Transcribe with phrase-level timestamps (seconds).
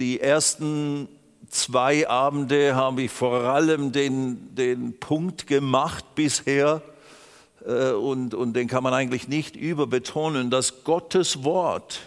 [0.00, 1.08] Die ersten
[1.50, 6.80] zwei Abende habe ich vor allem den, den Punkt gemacht bisher,
[7.66, 12.00] äh, und, und den kann man eigentlich nicht überbetonen, dass Gottes Wort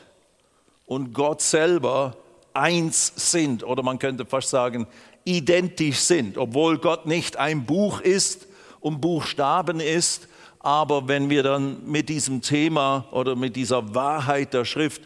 [0.88, 2.18] und Gott selber
[2.56, 4.88] eins sind oder man könnte fast sagen
[5.24, 8.48] identisch sind, obwohl Gott nicht ein Buch ist
[8.80, 10.28] und Buchstaben ist,
[10.62, 15.04] aber wenn wir dann mit diesem Thema oder mit dieser Wahrheit der Schrift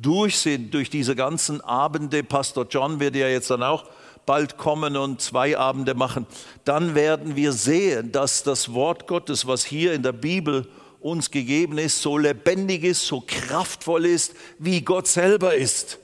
[0.00, 3.84] durch sind, durch diese ganzen Abende, Pastor John wird ja jetzt dann auch
[4.26, 6.26] bald kommen und zwei Abende machen,
[6.64, 10.68] dann werden wir sehen, dass das Wort Gottes, was hier in der Bibel
[11.00, 15.98] uns gegeben ist, so lebendig ist, so kraftvoll ist, wie Gott selber ist.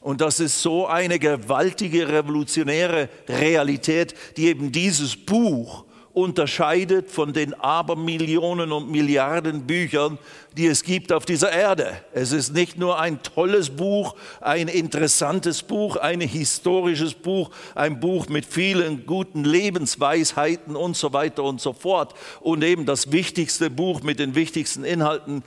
[0.00, 5.85] Und das ist so eine gewaltige revolutionäre Realität, die eben dieses Buch
[6.16, 10.18] unterscheidet von den Abermillionen und Milliarden Büchern,
[10.56, 11.92] die es gibt auf dieser Erde.
[12.14, 18.28] Es ist nicht nur ein tolles Buch, ein interessantes Buch, ein historisches Buch, ein Buch
[18.30, 22.14] mit vielen guten Lebensweisheiten und so weiter und so fort.
[22.40, 25.42] Und eben das wichtigste Buch mit den wichtigsten Inhalten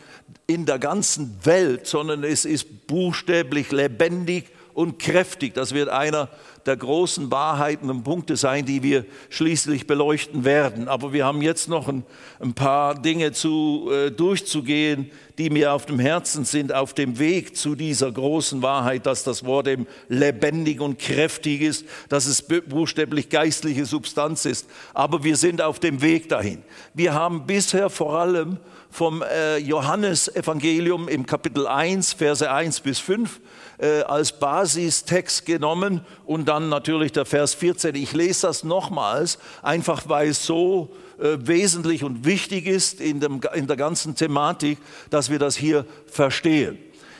[0.46, 5.54] in der ganzen Welt, sondern es ist buchstäblich lebendig und kräftig.
[5.54, 6.30] Das wird einer
[6.66, 10.88] der großen Wahrheiten und Punkte sein, die wir schließlich beleuchten werden.
[10.88, 12.04] Aber wir haben jetzt noch ein,
[12.40, 17.56] ein paar Dinge zu, äh, durchzugehen, die mir auf dem Herzen sind, auf dem Weg
[17.56, 23.30] zu dieser großen Wahrheit, dass das Wort eben lebendig und kräftig ist, dass es buchstäblich
[23.30, 24.70] geistliche Substanz ist.
[24.94, 26.62] Aber wir sind auf dem Weg dahin.
[26.94, 28.58] Wir haben bisher vor allem
[28.90, 33.40] vom äh, Johannesevangelium im Kapitel 1, Verse 1 bis 5
[33.80, 37.96] äh, als Basistext genommen und dann natürlich der Vers 14.
[37.96, 43.42] Ich lese das nochmals, einfach weil es so äh, wesentlich und wichtig ist in, dem,
[43.54, 44.78] in der ganzen Thematik,
[45.10, 46.78] dass wir das hier verstehen.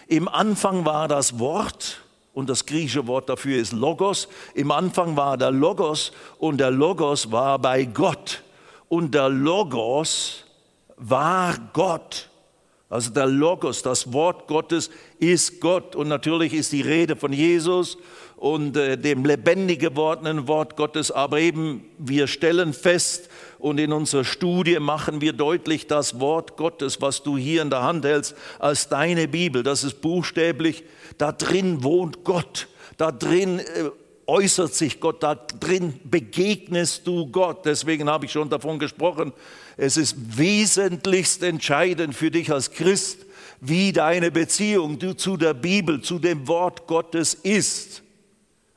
[0.08, 2.02] Im Anfang war das Wort,
[2.34, 4.30] und das griechische Wort dafür ist Logos.
[4.54, 8.44] Im Anfang war der Logos und der Logos war bei Gott.
[8.88, 10.46] Und der Logos
[10.96, 12.29] war Gott.
[12.90, 14.90] Also der Logos, das Wort Gottes
[15.20, 15.96] ist Gott.
[15.96, 17.98] Und natürlich ist die Rede von Jesus
[18.36, 21.12] und äh, dem lebendig gewordenen Wort Gottes.
[21.12, 23.30] Aber eben, wir stellen fest
[23.60, 27.84] und in unserer Studie machen wir deutlich, das Wort Gottes, was du hier in der
[27.84, 30.84] Hand hältst, als deine Bibel, das ist buchstäblich,
[31.20, 32.68] da drin wohnt Gott.
[32.98, 33.92] Da drin äh,
[34.30, 37.66] äußert sich Gott, da drin begegnest du Gott.
[37.66, 39.34] Deswegen habe ich schon davon gesprochen,
[39.76, 43.26] es ist wesentlichst entscheidend für dich als Christ,
[43.60, 48.04] wie deine Beziehung zu der Bibel, zu dem Wort Gottes ist.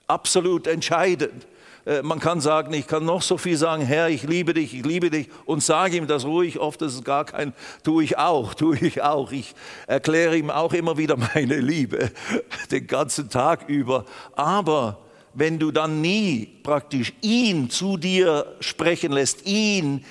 [0.06, 1.46] Absolut entscheidend.
[1.84, 4.86] Äh, man kann sagen, ich kann noch so viel sagen, Herr, ich liebe dich, ich
[4.86, 7.52] liebe dich und sage ihm das ruhig, oft ist es gar kein,
[7.84, 9.32] tue ich auch, tue ich auch.
[9.32, 9.54] Ich
[9.86, 12.10] erkläre ihm auch immer wieder meine Liebe,
[12.70, 14.06] den ganzen Tag über.
[14.34, 14.98] Aber
[15.34, 20.04] wenn du dann nie praktisch ihn zu dir sprechen lässt, ihn,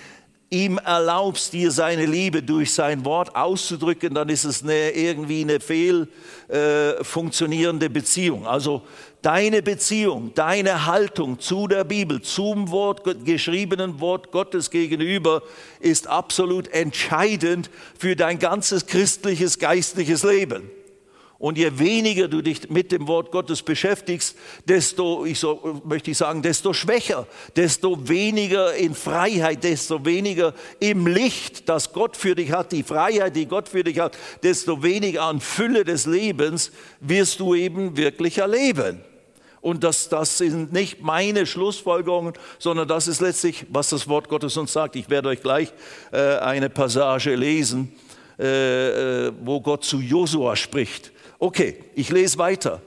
[0.50, 5.62] ihm erlaubst, dir seine Liebe durch sein Wort auszudrücken, dann ist es eine, irgendwie eine
[5.62, 6.10] fehl
[6.50, 7.02] äh,
[7.90, 8.46] Beziehung.
[8.46, 8.82] Also
[9.22, 15.42] deine Beziehung, deine Haltung zu der Bibel, zum Wort, geschriebenen Wort Gottes gegenüber
[15.80, 20.70] ist absolut entscheidend für dein ganzes christliches, geistliches Leben.
[21.42, 24.38] Und je weniger du dich mit dem Wort Gottes beschäftigst,
[24.68, 27.26] desto, ich so, möchte ich sagen, desto schwächer,
[27.56, 33.36] desto weniger in Freiheit, desto weniger im Licht, das Gott für dich hat, die Freiheit,
[33.36, 38.38] die Gott für dich hat, desto weniger an Fülle des Lebens wirst du eben wirklich
[38.38, 39.02] erleben.
[39.62, 44.58] Und das, das sind nicht meine Schlussfolgerungen, sondern das ist letztlich, was das Wort Gottes
[44.58, 44.96] uns sagt.
[44.96, 45.74] Ich werde euch gleich
[46.12, 47.92] äh, eine Passage lesen,
[48.38, 51.12] äh, äh wo Gott zu Josua spricht.
[51.42, 52.84] Okay, ich lese weiter.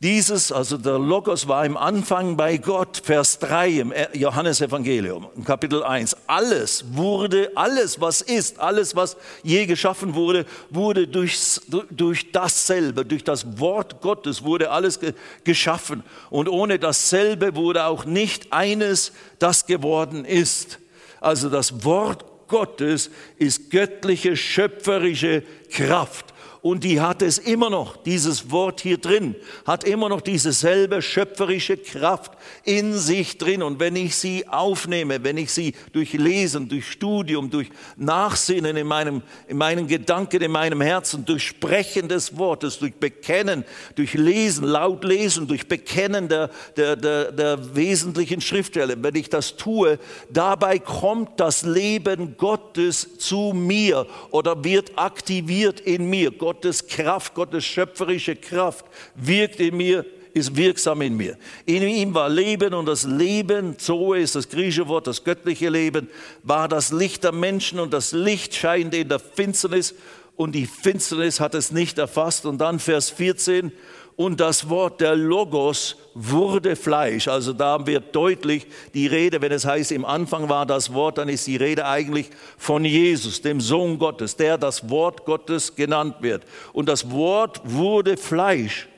[0.00, 5.82] Dieses, also der Logos war im Anfang bei Gott, Vers 3 im Johannesevangelium, im Kapitel
[5.82, 6.16] 1.
[6.26, 13.24] Alles wurde, alles was ist, alles was je geschaffen wurde, wurde durch, durch dasselbe, durch
[13.24, 14.98] das Wort Gottes wurde alles
[15.44, 16.04] geschaffen.
[16.30, 20.78] Und ohne dasselbe wurde auch nicht eines, das geworden ist.
[21.20, 28.50] Also das Wort Gottes ist göttliche, schöpferische Kraft und die hat es immer noch, dieses
[28.50, 32.32] Wort hier drin, hat immer noch diese selbe schöpferische Kraft
[32.64, 33.62] in sich drin.
[33.62, 38.86] Und wenn ich sie aufnehme, wenn ich sie durch Lesen, durch Studium, durch Nachsinnen in
[38.86, 43.64] meinem, in meinen Gedanken, in meinem Herzen, durch Sprechen des Wortes, durch Bekennen,
[43.94, 49.56] durch Lesen, laut Lesen, durch Bekennen der, der, der, der wesentlichen Schriftstelle, wenn ich das
[49.56, 49.98] tue,
[50.30, 56.32] dabei kommt das Leben Gottes zu mir oder wird aktiviert in mir.
[56.48, 61.36] Gottes Kraft, Gottes schöpferische Kraft wirkt in mir, ist wirksam in mir.
[61.66, 66.08] In ihm war Leben und das Leben, Zoe ist das griechische Wort, das göttliche Leben,
[66.42, 69.94] war das Licht der Menschen und das Licht scheint in der Finsternis
[70.36, 72.46] und die Finsternis hat es nicht erfasst.
[72.46, 73.70] Und dann Vers 14,
[74.18, 77.28] und das Wort der Logos wurde Fleisch.
[77.28, 81.28] Also da wird deutlich die Rede, wenn es heißt, im Anfang war das Wort, dann
[81.28, 86.42] ist die Rede eigentlich von Jesus, dem Sohn Gottes, der das Wort Gottes genannt wird.
[86.72, 88.88] Und das Wort wurde Fleisch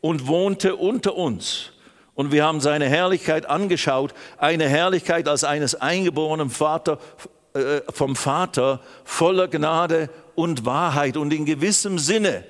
[0.00, 1.72] und wohnte unter uns.
[2.14, 7.00] Und wir haben seine Herrlichkeit angeschaut, eine Herrlichkeit als eines eingeborenen Vater,
[7.52, 11.16] äh, vom Vater voller Gnade und Wahrheit.
[11.16, 12.44] Und in gewissem Sinne,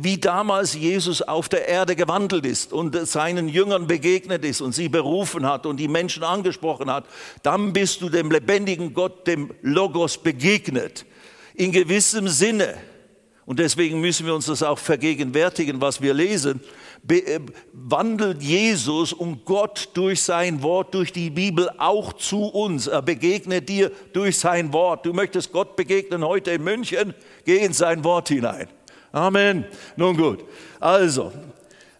[0.00, 4.88] wie damals Jesus auf der Erde gewandelt ist und seinen Jüngern begegnet ist und sie
[4.88, 7.04] berufen hat und die Menschen angesprochen hat,
[7.42, 11.06] dann bist du dem lebendigen Gott, dem Logos begegnet.
[11.54, 12.74] In gewissem Sinne.
[13.44, 16.60] Und deswegen müssen wir uns das auch vergegenwärtigen, was wir lesen.
[17.08, 17.40] Äh,
[17.72, 22.86] wandelt Jesus und Gott durch sein Wort, durch die Bibel auch zu uns.
[22.86, 25.04] Er begegnet dir durch sein Wort.
[25.04, 27.14] Du möchtest Gott begegnen heute in München,
[27.44, 28.68] geh in sein Wort hinein.
[29.12, 29.66] Amen.
[29.96, 30.44] Nun gut.
[30.80, 31.32] Also,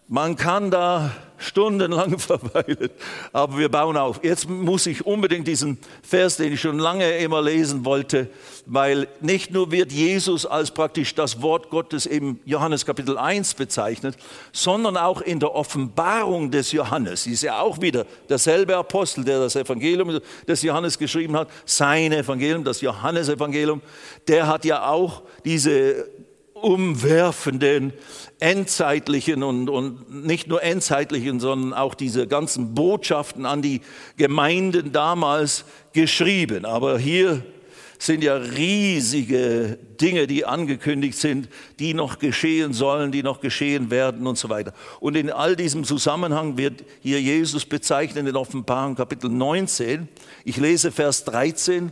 [0.07, 2.89] man kann da stundenlang verweilen,
[3.31, 4.19] aber wir bauen auf.
[4.23, 8.27] Jetzt muss ich unbedingt diesen Vers, den ich schon lange immer lesen wollte,
[8.65, 14.15] weil nicht nur wird Jesus als praktisch das Wort Gottes im Johannes Kapitel 1 bezeichnet,
[14.51, 17.27] sondern auch in der Offenbarung des Johannes.
[17.27, 22.63] Ist ja auch wieder derselbe Apostel, der das Evangelium des Johannes geschrieben hat, sein Evangelium,
[22.63, 23.81] das Johannesevangelium,
[24.27, 26.07] der hat ja auch diese
[26.63, 27.91] umwerfenden,
[28.39, 33.81] endzeitlichen und, und nicht nur endzeitlichen, sondern auch diese ganzen Botschaften an die
[34.15, 36.65] Gemeinden damals geschrieben.
[36.65, 37.43] Aber hier
[37.99, 41.49] sind ja riesige Dinge, die angekündigt sind,
[41.79, 44.73] die noch geschehen sollen, die noch geschehen werden und so weiter.
[44.99, 50.07] Und in all diesem Zusammenhang wird hier Jesus bezeichnet in Offenbarung Kapitel 19.
[50.45, 51.91] Ich lese Vers 13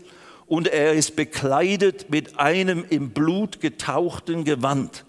[0.51, 5.05] und er ist bekleidet mit einem im Blut getauchten Gewand.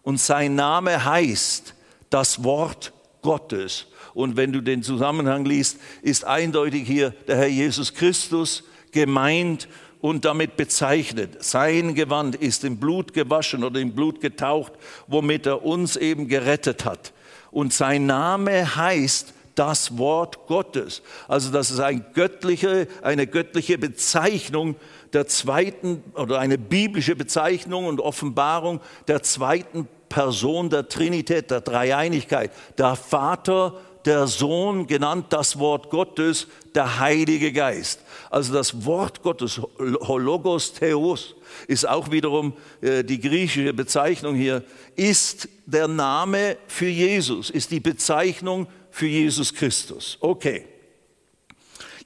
[0.00, 1.74] Und sein Name heißt
[2.08, 3.88] das Wort Gottes.
[4.14, 9.68] Und wenn du den Zusammenhang liest, ist eindeutig hier der Herr Jesus Christus gemeint
[10.00, 11.44] und damit bezeichnet.
[11.44, 14.72] Sein Gewand ist im Blut gewaschen oder im Blut getaucht,
[15.08, 17.12] womit er uns eben gerettet hat.
[17.50, 21.02] Und sein Name heißt das Wort Gottes.
[21.26, 24.76] Also das ist eine göttliche, eine göttliche Bezeichnung
[25.12, 32.52] der zweiten oder eine biblische Bezeichnung und Offenbarung der zweiten Person der Trinität, der Dreieinigkeit.
[32.78, 33.74] Der Vater,
[34.04, 38.00] der Sohn, genannt das Wort Gottes, der Heilige Geist.
[38.30, 41.34] Also das Wort Gottes, Hologos Theos,
[41.66, 44.62] ist auch wiederum äh, die griechische Bezeichnung hier,
[44.94, 50.16] ist der Name für Jesus, ist die Bezeichnung für Jesus Christus.
[50.20, 50.64] Okay.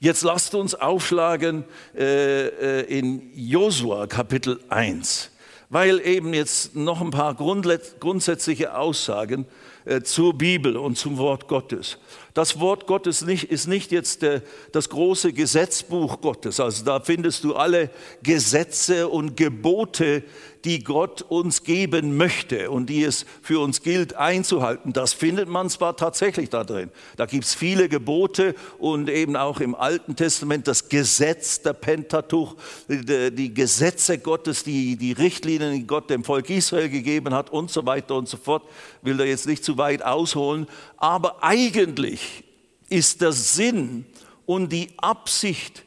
[0.01, 1.63] Jetzt lasst uns aufschlagen
[1.95, 5.31] äh, äh in Josua Kapitel 1,
[5.69, 9.45] weil eben jetzt noch ein paar grundsätzliche Aussagen
[9.85, 11.97] äh, zur Bibel und zum Wort Gottes.
[12.33, 14.41] Das Wort Gottes nicht, ist nicht jetzt der,
[14.71, 17.89] das große Gesetzbuch Gottes, also da findest du alle
[18.23, 20.23] Gesetze und Gebote,
[20.65, 24.93] die Gott uns geben möchte und die es für uns gilt einzuhalten.
[24.93, 26.91] Das findet man zwar tatsächlich da drin.
[27.17, 32.55] Da gibt es viele Gebote und eben auch im Alten Testament das Gesetz der Pentateuch,
[32.87, 37.85] die Gesetze Gottes, die, die Richtlinien, die Gott dem Volk Israel gegeben hat und so
[37.85, 38.63] weiter und so fort.
[39.01, 40.67] Will da jetzt nicht zu weit ausholen.
[41.01, 42.43] Aber eigentlich
[42.87, 44.05] ist der Sinn
[44.45, 45.83] und die Absicht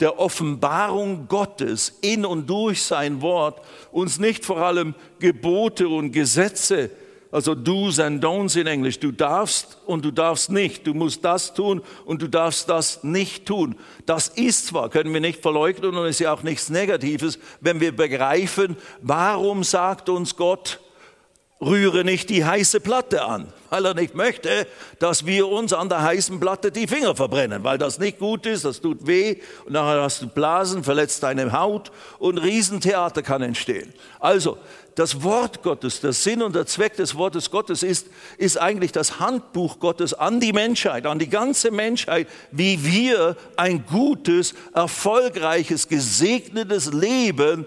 [0.00, 6.90] der Offenbarung Gottes in und durch sein Wort uns nicht vor allem Gebote und Gesetze,
[7.30, 11.54] also Do's and Don'ts in Englisch, du darfst und du darfst nicht, du musst das
[11.54, 13.76] tun und du darfst das nicht tun.
[14.04, 17.94] Das ist zwar, können wir nicht verleugnen und ist ja auch nichts Negatives, wenn wir
[17.94, 20.80] begreifen, warum sagt uns Gott,
[21.60, 24.66] rühre nicht die heiße Platte an, weil er nicht möchte,
[24.98, 28.64] dass wir uns an der heißen Platte die Finger verbrennen, weil das nicht gut ist,
[28.64, 33.92] das tut weh und nachher hast du Blasen, verletzt deine Haut und Riesentheater kann entstehen.
[34.20, 34.58] Also
[34.96, 38.06] das Wort Gottes, der Sinn und der Zweck des Wortes Gottes ist,
[38.38, 43.84] ist eigentlich das Handbuch Gottes an die Menschheit, an die ganze Menschheit, wie wir ein
[43.84, 47.66] gutes, erfolgreiches, gesegnetes Leben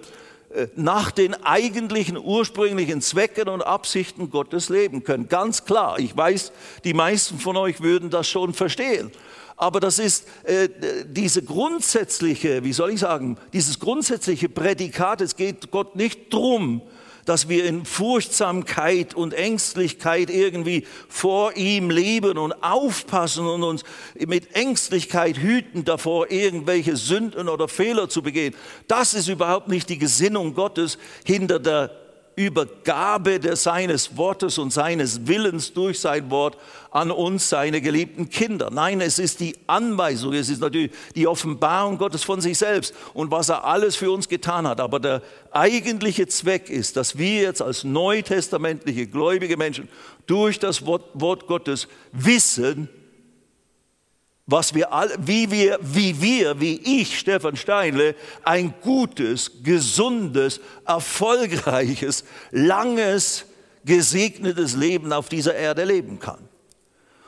[0.75, 5.27] nach den eigentlichen ursprünglichen Zwecken und Absichten Gottes leben können.
[5.27, 6.51] Ganz klar, ich weiß,
[6.83, 9.11] die meisten von euch würden das schon verstehen.
[9.57, 10.69] Aber das ist äh,
[11.05, 16.81] diese grundsätzliche, wie soll ich sagen, dieses grundsätzliche Prädikat, es geht Gott nicht darum,
[17.29, 23.83] dass wir in Furchtsamkeit und Ängstlichkeit irgendwie vor ihm leben und aufpassen und uns
[24.17, 28.55] mit Ängstlichkeit hüten davor, irgendwelche Sünden oder Fehler zu begehen.
[28.87, 31.98] Das ist überhaupt nicht die Gesinnung Gottes hinter der
[32.39, 36.57] Übergabe seines Wortes und seines Willens durch sein Wort
[36.89, 38.69] an uns, seine geliebten Kinder.
[38.71, 43.29] Nein, es ist die Anweisung, es ist natürlich die Offenbarung Gottes von sich selbst und
[43.29, 44.79] was er alles für uns getan hat.
[44.79, 49.89] Aber der eigentliche Zweck ist, dass wir jetzt als neutestamentliche gläubige Menschen
[50.25, 52.87] durch das Wort, Wort Gottes wissen,
[54.49, 62.23] was wir all, wie wir, wie wir, wie ich, Stefan Steinle, ein gutes, gesundes, erfolgreiches,
[62.51, 63.45] langes,
[63.85, 66.39] gesegnetes Leben auf dieser Erde leben kann.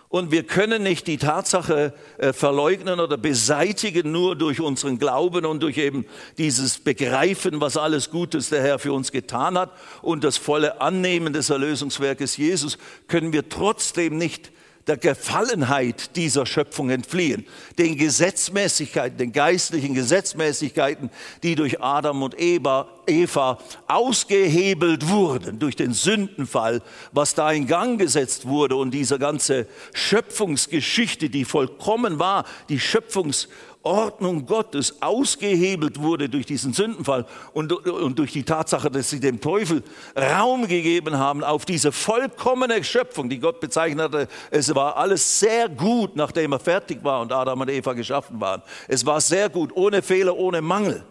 [0.09, 5.63] Und wir können nicht die Tatsache äh, verleugnen oder beseitigen nur durch unseren Glauben und
[5.63, 6.05] durch eben
[6.37, 11.31] dieses Begreifen, was alles Gutes der Herr für uns getan hat und das volle Annehmen
[11.31, 14.51] des Erlösungswerkes Jesus, können wir trotzdem nicht
[14.87, 17.45] der Gefallenheit dieser Schöpfung entfliehen,
[17.77, 21.09] den Gesetzmäßigkeiten, den geistlichen Gesetzmäßigkeiten,
[21.43, 27.99] die durch Adam und Eva, Eva ausgehebelt wurden durch den Sündenfall, was da in Gang
[27.99, 33.47] gesetzt wurde und diese ganze Schöpfungsgeschichte, die vollkommen war, die Schöpfungs
[33.83, 39.41] Ordnung Gottes ausgehebelt wurde durch diesen Sündenfall und, und, durch die Tatsache, dass sie dem
[39.41, 39.83] Teufel
[40.15, 44.27] Raum gegeben haben auf diese vollkommene Schöpfung, die Gott bezeichnete.
[44.51, 48.61] Es war alles sehr gut, nachdem er fertig war und Adam und Eva geschaffen waren.
[48.87, 51.03] Es war sehr gut, ohne Fehler, ohne Mangel.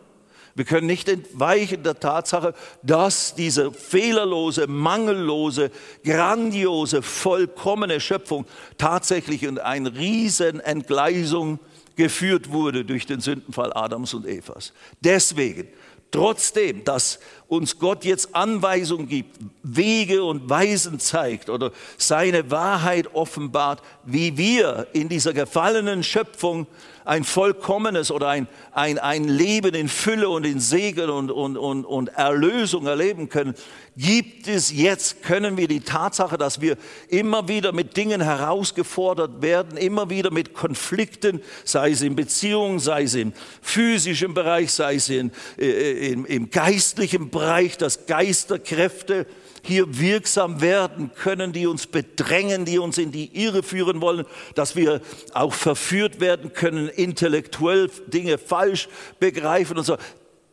[0.55, 5.71] Wir können nicht entweichen der Tatsache, dass diese fehlerlose, mangellose,
[6.05, 11.61] grandiose, vollkommene Schöpfung tatsächlich in eine riesen Entgleisung
[11.97, 14.73] geführt wurde durch den Sündenfall Adams und Evas.
[15.01, 15.69] Deswegen,
[16.11, 23.83] trotzdem, dass uns Gott jetzt Anweisungen gibt, Wege und Weisen zeigt oder seine Wahrheit offenbart,
[24.05, 26.67] wie wir in dieser gefallenen Schöpfung
[27.11, 31.85] ein vollkommenes oder ein, ein, ein Leben in Fülle und in Segen und, und, und,
[31.85, 33.57] und Erlösung erleben können,
[33.97, 36.77] gibt es jetzt, können wir die Tatsache, dass wir
[37.09, 43.03] immer wieder mit Dingen herausgefordert werden, immer wieder mit Konflikten, sei es in Beziehungen, sei
[43.03, 49.27] es im physischen Bereich, sei es in, äh, im, im geistlichen Bereich, dass Geisterkräfte
[49.63, 54.77] hier wirksam werden können, die uns bedrängen, die uns in die Irre führen wollen, dass
[54.77, 55.01] wir
[55.35, 58.89] auch verführt werden können, intellektuell Dinge falsch
[59.19, 59.97] begreifen und so.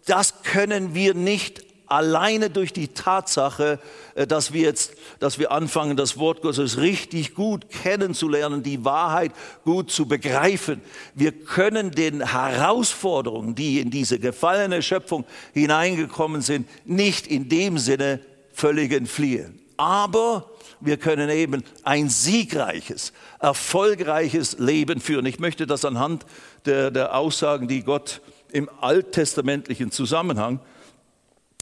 [0.05, 3.79] Das können wir nicht alleine durch die Tatsache,
[4.15, 9.31] äh, dass wir jetzt, dass wir anfangen, das Wort Gottes richtig gut kennenzulernen, die Wahrheit
[9.63, 10.81] gut zu begreifen.
[11.15, 18.19] Wir können den Herausforderungen, die in diese gefallene Schöpfung hineingekommen sind, nicht in dem Sinne
[18.57, 19.59] völlig entfliehen.
[19.77, 20.49] Aber
[20.79, 25.27] wir können eben ein siegreiches, erfolgreiches Leben führen.
[25.27, 26.25] Ich möchte das anhand
[26.65, 28.21] der, der Aussagen, die Gott
[28.51, 30.59] im alttestamentlichen Zusammenhang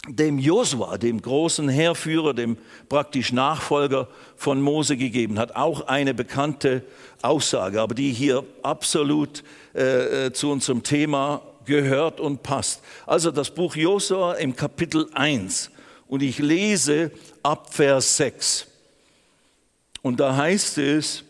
[0.08, 5.56] dem Josua, dem großen Heerführer, dem praktisch Nachfolger von Mose gegeben hat.
[5.56, 6.84] Auch eine bekannte
[7.24, 12.82] Aussage, aber die hier absolut äh, äh zu unserem Thema gehört und passt.
[13.06, 15.72] Also das Buch Josua im Kapitel 1
[16.08, 17.12] und ich lese
[17.44, 18.68] ab Vers 6.
[20.02, 21.24] Und da heißt es,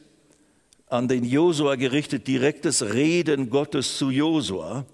[0.88, 4.86] an den Josua gerichtet, direktes Reden Gottes zu Josua,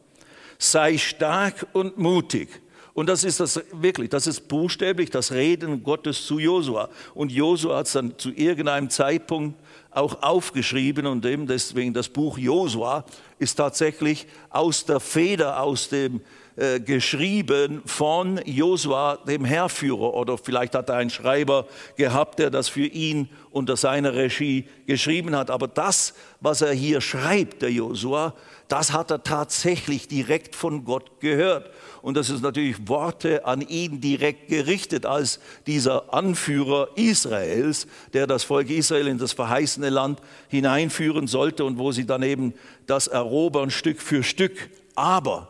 [0.58, 2.50] sei stark und mutig.
[2.94, 6.90] Und das ist das wirklich, das ist buchstäblich das Reden Gottes zu Josua.
[7.14, 9.58] Und Josua hat es dann zu irgendeinem Zeitpunkt
[9.92, 13.06] auch aufgeschrieben und deswegen das Buch Josua
[13.40, 16.22] ist tatsächlich aus der Feder, aus dem
[16.55, 21.65] äh, geschrieben von Josua, dem Herrführer, oder vielleicht hat er einen Schreiber
[21.96, 25.50] gehabt, der das für ihn unter seiner Regie geschrieben hat.
[25.50, 28.34] Aber das, was er hier schreibt, der Josua,
[28.67, 31.70] das hat er tatsächlich direkt von Gott gehört.
[32.01, 38.43] Und das ist natürlich Worte an ihn direkt gerichtet als dieser Anführer Israels, der das
[38.43, 42.53] Volk Israel in das verheißene Land hineinführen sollte und wo sie dann eben
[42.88, 44.70] das erobern Stück für Stück.
[44.96, 45.50] Aber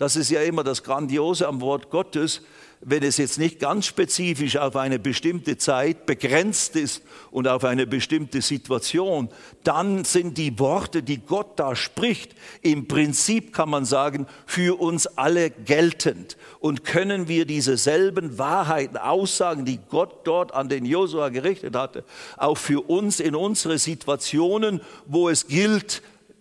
[0.00, 2.40] das ist ja immer das Grandiose am Wort Gottes,
[2.80, 7.86] wenn es jetzt nicht ganz spezifisch auf eine bestimmte Zeit begrenzt ist und auf eine
[7.86, 9.28] bestimmte Situation,
[9.62, 15.06] dann sind die Worte, die Gott da spricht, im Prinzip kann man sagen, für uns
[15.06, 16.38] alle geltend.
[16.60, 22.04] Und können wir diese selben Wahrheiten, Aussagen, die Gott dort an den Josua gerichtet hatte,
[22.38, 26.00] auch für uns in unsere Situationen, wo es gilt,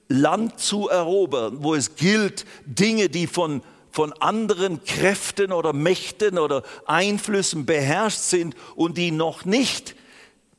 [0.09, 3.61] Land zu erobern, wo es gilt, Dinge, die von
[3.91, 9.95] von anderen Kräften oder Mächten oder Einflüssen beherrscht sind und die noch nicht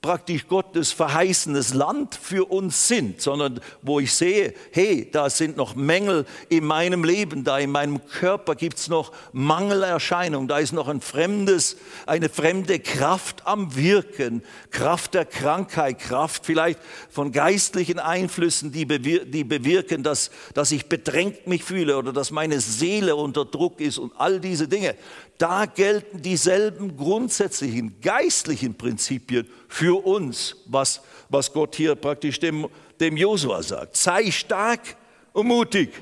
[0.03, 5.75] praktisch Gottes verheißenes Land für uns sind, sondern wo ich sehe, hey, da sind noch
[5.75, 10.89] Mängel in meinem Leben, da in meinem Körper gibt es noch Mangelerscheinungen, da ist noch
[10.89, 11.77] ein fremdes,
[12.07, 16.81] eine fremde Kraft am Wirken, Kraft der Krankheit, Kraft vielleicht
[17.11, 22.31] von geistlichen Einflüssen, die, bewir die bewirken, dass, dass ich bedrängt mich fühle oder dass
[22.31, 24.95] meine Seele unter Druck ist und all diese Dinge.
[25.41, 32.69] Da gelten dieselben grundsätzlichen geistlichen Prinzipien für uns, was, was Gott hier praktisch dem,
[33.01, 33.97] dem Josua sagt.
[33.97, 34.99] Sei stark
[35.33, 35.95] und mutig.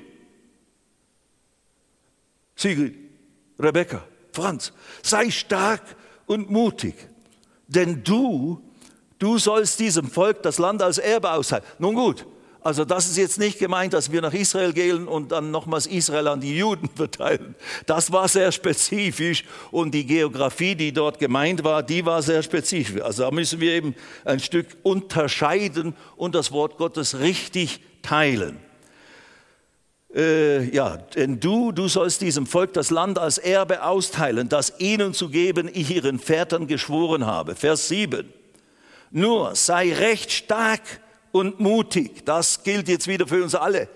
[2.56, 2.96] Sigrid,
[3.60, 4.02] Rebecca,
[4.32, 4.72] Franz,
[5.04, 5.84] sei stark
[6.26, 6.96] und mutig,
[7.68, 8.60] denn du,
[9.20, 11.62] du sollst diesem Volk das Land als Erbe austeilen.
[11.78, 12.26] Nun gut,
[12.62, 16.28] also das ist jetzt nicht gemeint, dass wir nach Israel gehen und dann nochmals Israel
[16.28, 17.54] an die Juden verteilen.
[17.86, 23.00] Das war sehr spezifisch und die Geografie, die dort gemeint war, die war sehr spezifisch.
[23.00, 28.58] Also da müssen wir eben ein Stück unterscheiden und das Wort Gottes richtig teilen.
[30.14, 35.12] Äh, ja, denn du, du sollst diesem Volk das Land als Erbe austeilen, das ihnen
[35.14, 37.54] zu geben ich ihren Vätern geschworen habe.
[37.54, 38.32] Vers 7.
[39.10, 40.80] Nur sei recht stark
[41.32, 42.24] und mutig.
[42.24, 43.88] Das gilt jetzt wieder für uns alle.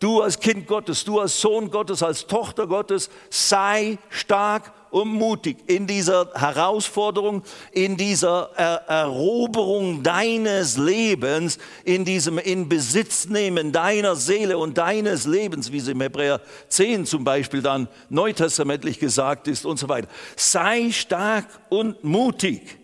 [0.00, 5.56] Du als Kind Gottes, du als Sohn Gottes, als Tochter Gottes, sei stark und mutig
[5.66, 14.78] in dieser Herausforderung, in dieser er Eroberung deines Lebens, in diesem Inbesitznehmen deiner Seele und
[14.78, 19.88] deines Lebens, wie es im Hebräer 10 zum Beispiel dann neutestamentlich gesagt ist und so
[19.88, 20.08] weiter.
[20.36, 22.83] Sei stark und mutig.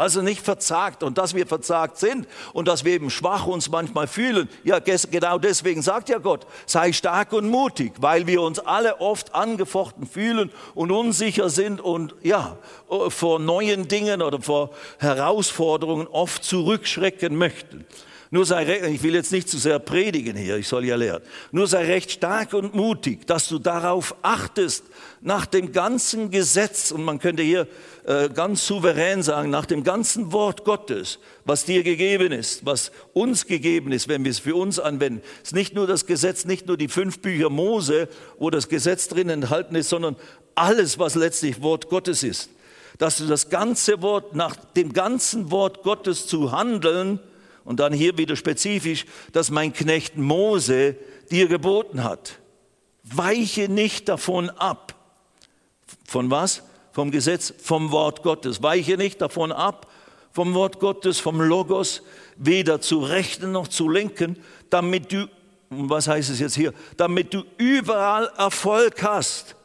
[0.00, 4.06] Also nicht verzagt und dass wir verzagt sind und dass wir eben schwach uns manchmal
[4.06, 4.48] fühlen.
[4.64, 9.34] Ja, genau deswegen sagt ja Gott, sei stark und mutig, weil wir uns alle oft
[9.34, 12.56] angefochten fühlen und unsicher sind und ja,
[13.08, 17.84] vor neuen Dingen oder vor Herausforderungen oft zurückschrecken möchten.
[18.32, 21.20] Nur sei recht, ich will jetzt nicht zu sehr predigen hier, ich soll ja lehren.
[21.50, 24.84] Nur sei recht stark und mutig, dass du darauf achtest,
[25.20, 27.66] nach dem ganzen Gesetz, und man könnte hier
[28.06, 33.46] äh, ganz souverän sagen, nach dem ganzen Wort Gottes, was dir gegeben ist, was uns
[33.46, 35.22] gegeben ist, wenn wir es für uns anwenden.
[35.42, 39.08] Es ist nicht nur das Gesetz, nicht nur die fünf Bücher Mose, wo das Gesetz
[39.08, 40.14] drin enthalten ist, sondern
[40.54, 42.50] alles, was letztlich Wort Gottes ist.
[42.98, 47.18] Dass du das ganze Wort, nach dem ganzen Wort Gottes zu handeln,
[47.64, 50.96] und dann hier wieder spezifisch, dass mein Knecht Mose
[51.30, 52.38] dir geboten hat.
[53.02, 54.94] Weiche nicht davon ab.
[56.06, 56.62] Von was?
[56.92, 58.62] Vom Gesetz, vom Wort Gottes.
[58.62, 59.90] Weiche nicht davon ab,
[60.32, 62.02] vom Wort Gottes, vom Logos,
[62.36, 64.36] weder zu rechten noch zu linken,
[64.70, 65.28] damit du,
[65.70, 69.56] was heißt es jetzt hier, damit du überall Erfolg hast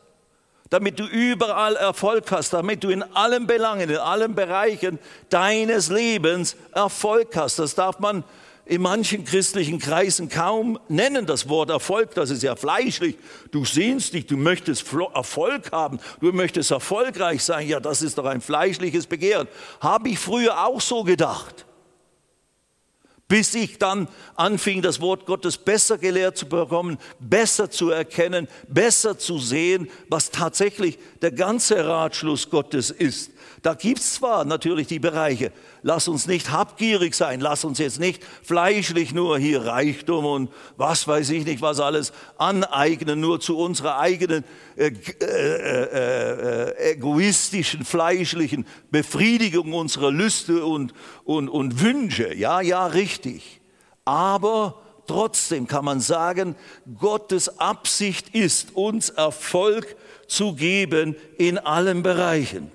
[0.69, 4.99] damit du überall Erfolg hast, damit du in allen Belangen, in allen Bereichen
[5.29, 7.59] deines Lebens Erfolg hast.
[7.59, 8.23] Das darf man
[8.65, 13.15] in manchen christlichen Kreisen kaum nennen, das Wort Erfolg, das ist ja fleischlich.
[13.51, 17.67] Du sehnst dich, du möchtest Erfolg haben, du möchtest erfolgreich sein.
[17.67, 19.47] Ja, das ist doch ein fleischliches Begehren.
[19.81, 21.65] Habe ich früher auch so gedacht
[23.27, 29.17] bis ich dann anfing, das Wort Gottes besser gelehrt zu bekommen, besser zu erkennen, besser
[29.17, 33.31] zu sehen, was tatsächlich der ganze Ratschluss Gottes ist.
[33.65, 35.51] Da gibt es zwar natürlich die Bereiche,
[35.81, 41.07] lass uns nicht habgierig sein, lass uns jetzt nicht fleischlich nur hier Reichtum und was
[41.07, 44.43] weiß ich nicht, was alles aneignen, nur zu unserer eigenen
[44.75, 52.35] äh, äh, äh, äh, egoistischen, fleischlichen Befriedigung unserer Lüste und, und, und Wünsche.
[52.35, 53.61] Ja, ja, richtig.
[54.05, 56.55] Aber trotzdem kann man sagen,
[56.99, 59.95] Gottes Absicht ist, uns Erfolg
[60.27, 62.74] zu geben in allen Bereichen.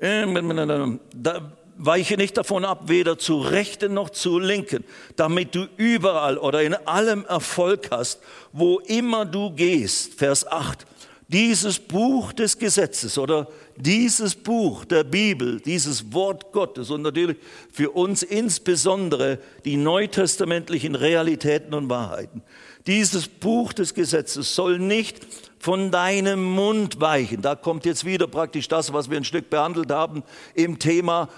[0.00, 4.84] Da weiche nicht davon ab, weder zu rechten noch zu linken,
[5.16, 8.20] damit du überall oder in allem Erfolg hast,
[8.52, 10.14] wo immer du gehst.
[10.14, 10.86] Vers 8.
[11.28, 17.36] Dieses Buch des Gesetzes oder dieses Buch der Bibel, dieses Wort Gottes und natürlich
[17.72, 22.42] für uns insbesondere die neutestamentlichen Realitäten und Wahrheiten.
[22.86, 25.20] Dieses Buch des Gesetzes soll nicht
[25.60, 27.42] von deinem Mund weichen.
[27.42, 31.28] Da kommt jetzt wieder praktisch das, was wir ein Stück behandelt haben im Thema,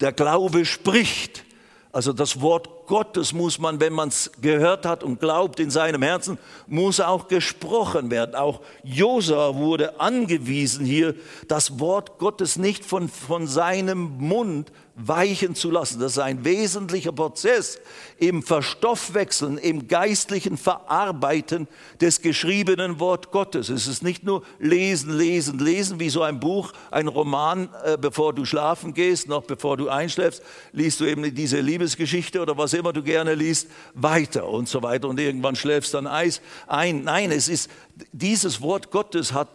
[0.00, 1.44] der Glaube spricht.
[1.90, 6.02] Also das Wort Gottes muss man, wenn man es gehört hat und glaubt in seinem
[6.02, 8.34] Herzen, muss auch gesprochen werden.
[8.34, 11.14] Auch Josa wurde angewiesen hier,
[11.48, 16.00] das Wort Gottes nicht von, von seinem Mund weichen zu lassen.
[16.00, 17.78] Das ist ein wesentlicher Prozess
[18.16, 21.68] im Verstoffwechseln, im geistlichen Verarbeiten
[22.00, 23.68] des geschriebenen Wort Gottes.
[23.68, 28.32] Es ist nicht nur lesen, lesen, lesen, wie so ein Buch, ein Roman, äh, bevor
[28.32, 32.92] du schlafen gehst, noch bevor du einschläfst, liest du eben diese Liebesgeschichte oder was immer
[32.92, 37.04] du gerne liest, weiter und so weiter und irgendwann schläfst dann Eis ein.
[37.04, 37.70] Nein, es ist,
[38.12, 39.48] dieses Wort Gottes hat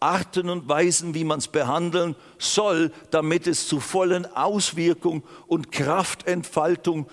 [0.00, 7.06] Arten und Weisen, wie man es behandeln soll, damit es zu vollen Auswirkung und Kraftentfaltung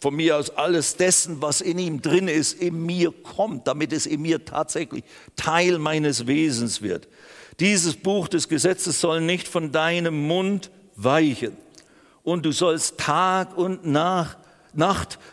[0.00, 4.06] von mir aus alles dessen, was in ihm drin ist, in mir kommt, damit es
[4.06, 5.04] in mir tatsächlich
[5.36, 7.06] Teil meines Wesens wird.
[7.60, 11.56] Dieses Buch des Gesetzes soll nicht von deinem Mund weichen
[12.24, 14.38] und du sollst Tag und Nacht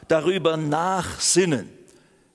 [0.08, 1.69] darüber nachsinnen.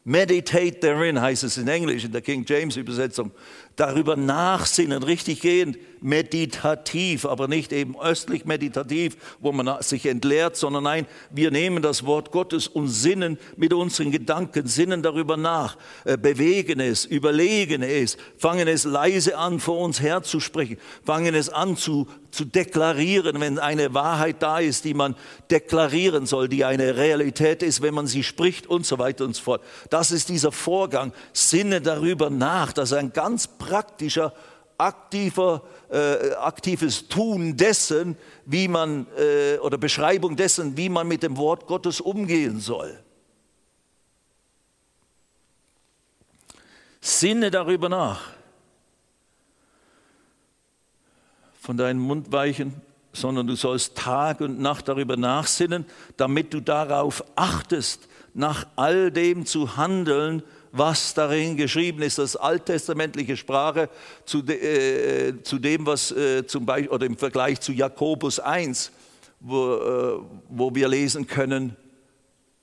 [0.04, 3.32] Meditate therein heißt es in Englisch, in der King James Übersetzung
[3.74, 10.84] darüber nachsinnen, richtig gehend, meditativ, aber nicht eben östlich meditativ, wo man sich entleert, sondern
[10.84, 16.18] nein, wir nehmen das Wort Gottes und sinnen mit unseren Gedanken, sinnen darüber nach, äh,
[16.18, 22.06] bewegen es, überlegen es, fangen es leise an, vor uns herzusprechen, fangen es an zu,
[22.30, 25.16] zu deklarieren, wenn eine Wahrheit da ist, die man
[25.50, 29.42] deklarieren soll, die eine Realität ist, wenn man sie spricht und so weiter und so
[29.42, 29.62] fort.
[29.88, 34.34] Das ist dieser Vorgang, sinne darüber nach, das ist ein ganz praktischer,
[34.78, 41.36] aktiver, äh, aktives Tun dessen, wie man, äh, oder Beschreibung dessen, wie man mit dem
[41.36, 42.98] Wort Gottes umgehen soll.
[47.00, 48.30] Sinne darüber nach.
[51.60, 52.80] Von deinem Mund weichen,
[53.12, 59.46] sondern du sollst Tag und Nacht darüber nachsinnen, damit du darauf achtest, nach all dem
[59.46, 60.42] zu handeln,
[60.76, 63.88] was darin geschrieben ist, das alttestamentliche Sprache
[64.24, 68.90] zu, de, äh, zu dem, was äh, zum Beispiel, oder im Vergleich zu Jakobus 1,
[69.38, 71.76] wo, äh, wo wir lesen können,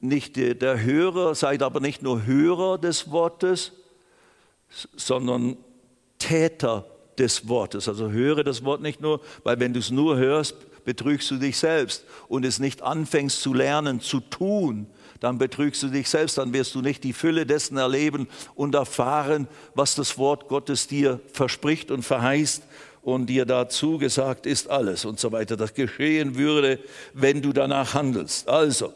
[0.02, 3.72] nicht der Hörer, seid aber nicht nur Hörer des Wortes,
[4.98, 5.58] sondern
[6.18, 6.86] Täter
[7.18, 7.88] des Wortes.
[7.88, 11.58] Also höre das Wort nicht nur, weil wenn du es nur hörst, betrügst du dich
[11.58, 14.88] selbst und es nicht anfängst zu lernen, zu tun,
[15.22, 19.48] dann betrügst du dich selbst, dann wirst du nicht die Fülle dessen erleben und erfahren,
[19.76, 22.64] was das Wort Gottes dir verspricht und verheißt
[23.04, 25.56] und dir dazu gesagt ist alles und so weiter.
[25.56, 26.80] Das geschehen würde,
[27.14, 28.50] wenn du danach handelst.
[28.50, 28.94] Also,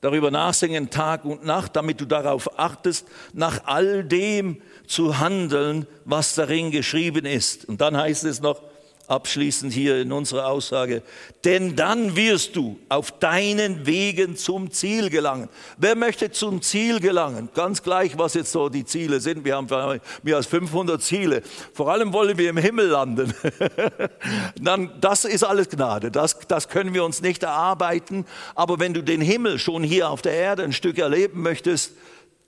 [0.00, 6.34] darüber nachsingen Tag und Nacht, damit du darauf achtest, nach all dem zu handeln, was
[6.34, 7.66] darin geschrieben ist.
[7.66, 8.62] Und dann heißt es noch,
[9.08, 11.02] abschließend hier in unserer Aussage,
[11.44, 15.48] denn dann wirst du auf deinen Wegen zum Ziel gelangen.
[15.76, 17.48] Wer möchte zum Ziel gelangen?
[17.54, 19.44] Ganz gleich, was jetzt so die Ziele sind.
[19.44, 19.68] Wir haben
[20.22, 21.42] mehr als 500 Ziele.
[21.74, 23.34] Vor allem wollen wir im Himmel landen.
[24.60, 26.10] dann, das ist alles Gnade.
[26.10, 28.24] Das, das können wir uns nicht erarbeiten.
[28.54, 31.92] Aber wenn du den Himmel schon hier auf der Erde ein Stück erleben möchtest,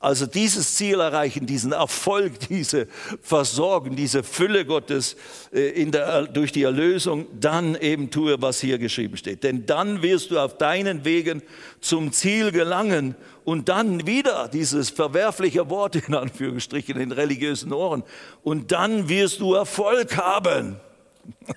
[0.05, 2.89] also dieses Ziel erreichen, diesen Erfolg, diese
[3.23, 5.17] Versorgung, diese Fülle Gottes
[5.51, 9.43] äh, der, durch die Erlösung, dann eben tue, was hier geschrieben steht.
[9.45, 11.43] Denn dann wirst du auf deinen Wegen
[11.81, 13.15] zum Ziel gelangen
[13.45, 18.03] und dann wieder dieses verwerfliche Wort in Anführungsstrichen in religiösen Ohren
[18.43, 20.77] und dann wirst du Erfolg haben.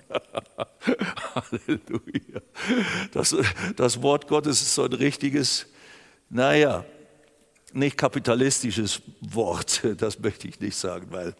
[1.34, 2.40] Halleluja.
[3.12, 3.36] Das,
[3.76, 5.66] das Wort Gottes ist so ein richtiges,
[6.30, 6.86] naja,
[7.72, 11.34] nicht kapitalistisches Wort, das möchte ich nicht sagen, weil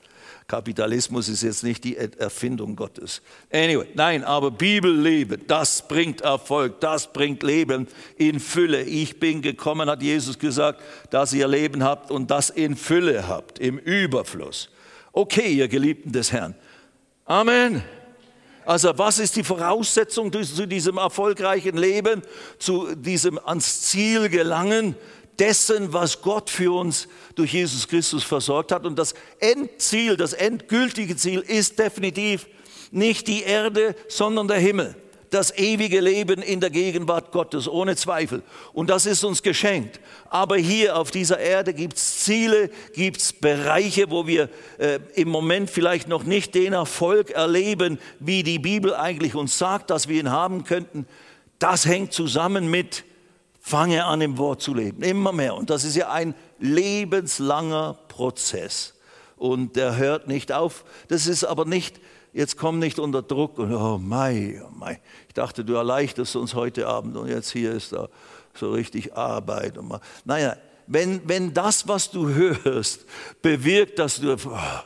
[0.47, 3.21] Kapitalismus ist jetzt nicht die Erfindung Gottes.
[3.53, 7.87] Anyway, nein, aber Bibelleben, das bringt Erfolg, das bringt Leben
[8.17, 8.83] in Fülle.
[8.83, 13.59] Ich bin gekommen, hat Jesus gesagt, dass ihr Leben habt und das in Fülle habt,
[13.59, 14.71] im Überfluss.
[15.13, 16.55] Okay, ihr Geliebten des Herrn.
[17.27, 17.83] Amen.
[18.65, 22.23] Also was ist die Voraussetzung zu diesem erfolgreichen Leben,
[22.59, 24.95] zu diesem ans Ziel gelangen?
[25.39, 28.85] Dessen, was Gott für uns durch Jesus Christus versorgt hat.
[28.85, 32.47] Und das Endziel, das endgültige Ziel ist definitiv
[32.91, 34.95] nicht die Erde, sondern der Himmel.
[35.31, 38.43] Das ewige Leben in der Gegenwart Gottes, ohne Zweifel.
[38.73, 40.01] Und das ist uns geschenkt.
[40.31, 44.49] Aber hier auf dieser Erde gibt es Ziele, gibt es Bereiche, wo wir
[44.79, 49.91] äh, im Moment vielleicht noch nicht den Erfolg erleben, wie die Bibel eigentlich uns sagt,
[49.91, 51.07] dass wir ihn haben könnten.
[51.59, 53.05] Das hängt zusammen mit
[53.69, 55.55] Fange an, im Wort zu leben, immer mehr.
[55.55, 58.95] Und das ist ja ein lebenslanger Prozess.
[59.37, 60.85] Und der hört nicht auf.
[61.09, 62.01] Das ist aber nicht
[62.33, 65.01] jetzt komm nicht unter Druck und oh mei, oh mei.
[65.27, 68.09] Ich dachte, du erleichterst uns heute Abend und jetzt hier ist da
[68.55, 69.79] so richtig Arbeit.
[69.79, 70.01] Und mal.
[70.25, 73.07] Naja, wenn, wenn das, was du hörst,
[73.43, 74.85] bewirkt, dass du, oh Gott,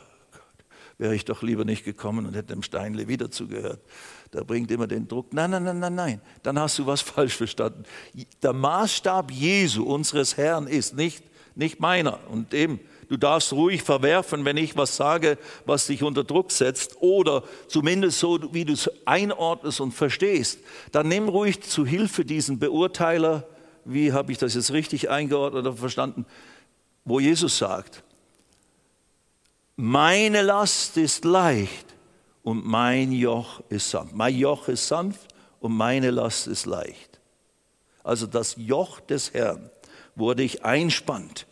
[0.97, 3.81] wäre ich doch lieber nicht gekommen und hätte dem Steinle wieder zugehört.
[4.33, 5.31] Der bringt immer den Druck.
[5.31, 6.21] Nein, nein, nein, nein, nein.
[6.41, 7.83] Dann hast du was falsch verstanden.
[8.41, 11.23] Der Maßstab Jesu, unseres Herrn, ist nicht,
[11.55, 12.19] nicht meiner.
[12.29, 16.97] Und eben, du darfst ruhig verwerfen, wenn ich was sage, was dich unter Druck setzt.
[17.01, 20.59] Oder zumindest so, wie du es einordnest und verstehst.
[20.91, 23.47] Dann nimm ruhig zu Hilfe diesen Beurteiler.
[23.85, 26.25] Wie habe ich das jetzt richtig eingeordnet oder verstanden?
[27.05, 28.03] Wo Jesus sagt,
[29.75, 31.92] meine Last ist leicht
[32.43, 34.13] und mein Joch ist sanft.
[34.13, 37.19] Mein Joch ist sanft und meine Last ist leicht.
[38.03, 39.69] Also das Joch des Herrn,
[40.15, 41.47] wo er dich einspannt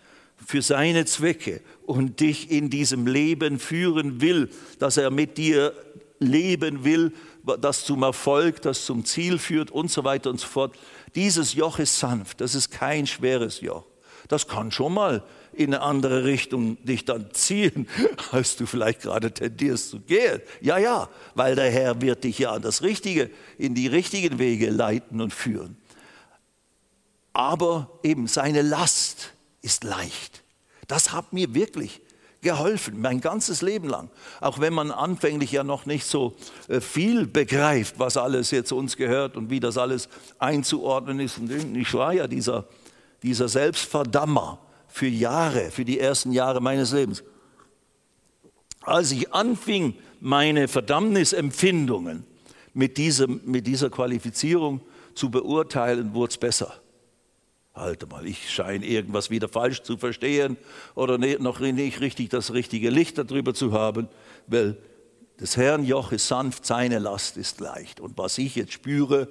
[0.45, 4.49] für seine Zwecke und dich in diesem Leben führen will,
[4.80, 5.73] dass er mit dir
[6.19, 7.13] leben will,
[7.60, 10.75] das zum Erfolg, das zum Ziel führt und so weiter und so fort.
[11.15, 13.86] Dieses Joch ist sanft, das ist kein schweres Joch.
[14.27, 15.23] Das kann schon mal
[15.54, 17.88] in eine andere Richtung dich dann ziehen,
[18.32, 20.42] als du vielleicht gerade tendierst zu gehen.
[20.62, 24.70] Ja, ja, weil der Herr wird dich ja an das Richtige, in die richtigen Wege
[24.70, 25.78] leiten und führen.
[27.34, 30.44] Aber eben seine Last ist leicht.
[30.88, 32.02] Das hat mir wirklich
[32.42, 34.10] geholfen, mein ganzes Leben lang.
[34.40, 36.36] Auch wenn man anfänglich ja noch nicht so
[36.68, 40.10] äh, viel begreift, was alles jetzt uns gehört und wie das alles
[40.40, 41.38] einzuordnen ist.
[41.38, 42.66] Und ich war ja dieser,
[43.22, 44.60] dieser Selbstverdammer
[44.91, 47.23] für Jahre, für die ersten Jahre meines Lebens.
[48.82, 52.25] Als ich anfing, meine Verdammnisempfindungen
[52.73, 54.82] mit, diesem, mit dieser Qualifizierung
[55.15, 56.73] zu beurteilen, wurde es besser.
[57.73, 60.58] Halte mal, ich scheine irgendwas wieder falsch zu verstehen
[60.93, 64.10] oder noch nicht richtig das richtige Licht darüber zu haben,
[64.47, 64.77] weil
[65.39, 67.99] des Herrn Joch ist sanft, seine Last ist leicht.
[67.99, 69.27] Und was ich jetzt spüre,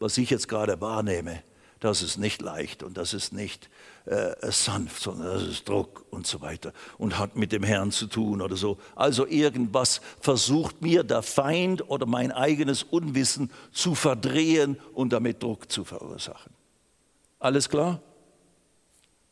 [0.00, 1.42] was ich jetzt gerade wahrnehme,
[1.82, 3.68] das ist nicht leicht und das ist nicht
[4.04, 8.06] äh, sanft, sondern das ist Druck und so weiter und hat mit dem Herrn zu
[8.06, 8.78] tun oder so.
[8.94, 15.72] Also irgendwas versucht mir der Feind oder mein eigenes Unwissen zu verdrehen und damit Druck
[15.72, 16.52] zu verursachen.
[17.40, 18.00] Alles klar?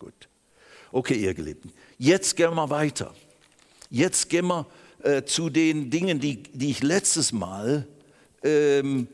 [0.01, 0.29] Gut.
[0.91, 1.73] Okay, ihr Geliebten.
[1.99, 3.15] Jetzt gehen wir weiter.
[3.91, 4.67] Jetzt gehen wir
[5.05, 7.87] äh, zu den Dingen, die, die ich letztes Mal
[8.43, 9.07] ähm,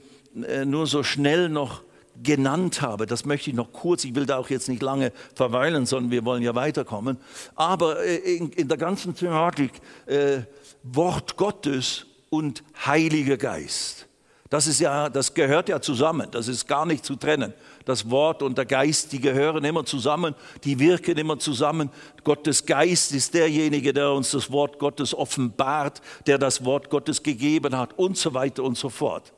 [0.42, 1.82] äh, nur so schnell noch
[2.22, 3.06] genannt habe.
[3.06, 6.24] Das möchte ich noch kurz, ich will da auch jetzt nicht lange verweilen, sondern wir
[6.24, 7.18] wollen ja weiterkommen.
[7.54, 9.72] Aber äh, in, der ganzen Thematik
[10.06, 10.40] äh,
[10.82, 14.06] Wort Gottes und Heiliger Geist.
[14.48, 16.28] Das ist ja, das gehört ja zusammen.
[16.30, 17.52] Das ist gar nicht zu trennen.
[17.84, 21.90] Das Wort und der Geist, die gehören immer zusammen, die wirken immer zusammen.
[22.22, 27.76] Gottes Geist ist derjenige, der uns das Wort Gottes offenbart, der das Wort Gottes gegeben
[27.76, 29.32] hat und so weiter und so fort.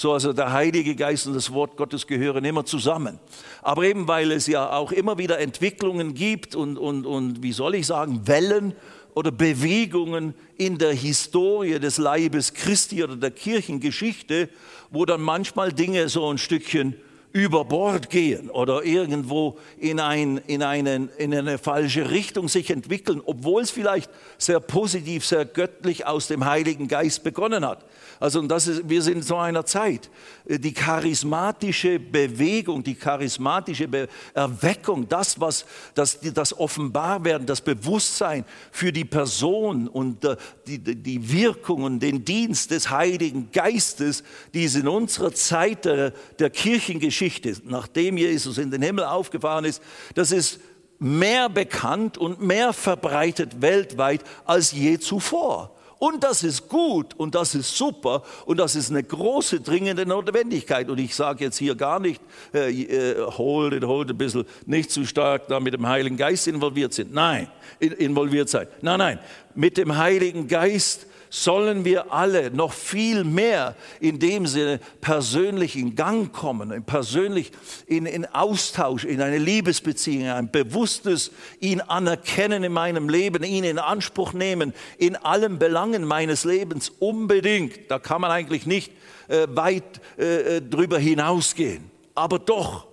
[0.00, 3.18] So also der Heilige Geist und das Wort Gottes gehören immer zusammen.
[3.60, 7.74] Aber eben weil es ja auch immer wieder Entwicklungen gibt und, und, und wie soll
[7.74, 8.72] ich sagen, Wellen
[9.12, 14.48] oder Bewegungen in der Historie des Leibes Christi oder der Kirchengeschichte,
[14.88, 16.94] wo dann manchmal Dinge so ein Stückchen
[17.32, 23.22] über Bord gehen oder irgendwo in, ein, in, einen, in eine falsche Richtung sich entwickeln,
[23.24, 27.84] obwohl es vielleicht sehr positiv, sehr göttlich aus dem Heiligen Geist begonnen hat.
[28.20, 30.10] Also das ist, wir sind in so einer Zeit.
[30.44, 35.64] Äh, die charismatische Bewegung, die charismatische Be Erweckung, das, was,
[35.94, 42.24] das, das Offenbarwerden, das Bewusstsein für die Person und äh, die, die Wirkung und den
[42.24, 47.19] Dienst des Heiligen Geistes, die ist in unserer Zeit der, der Kirchengeschichte,
[47.64, 49.82] nachdem Jesus in den Himmel aufgefahren ist,
[50.14, 50.60] das ist
[50.98, 55.74] mehr bekannt und mehr verbreitet weltweit als je zuvor.
[56.00, 60.88] Und das ist gut und das ist super und das ist eine große dringende Notwendigkeit.
[60.88, 62.22] Und ich sage jetzt hier gar nicht,
[62.54, 66.16] äh, äh, hold it, hold it ein bisschen, nicht zu stark da mit dem Heiligen
[66.16, 67.12] Geist involviert sind.
[67.12, 67.48] Nein,
[67.80, 68.66] involviert sein.
[68.80, 69.18] Nein, nein,
[69.54, 75.94] mit dem Heiligen Geist sollen wir alle noch viel mehr in dem Sinne persönlich in
[75.94, 77.52] Gang kommen, persönlich
[77.86, 83.78] in, in Austausch, in eine Liebesbeziehung, ein bewusstes ihn anerkennen in meinem Leben, ihn in
[83.78, 87.90] Anspruch nehmen, in allen Belangen meines Lebens unbedingt.
[87.90, 88.92] Da kann man eigentlich nicht
[89.28, 91.90] äh, weit äh, äh drüber hinausgehen.
[92.14, 92.89] Aber doch,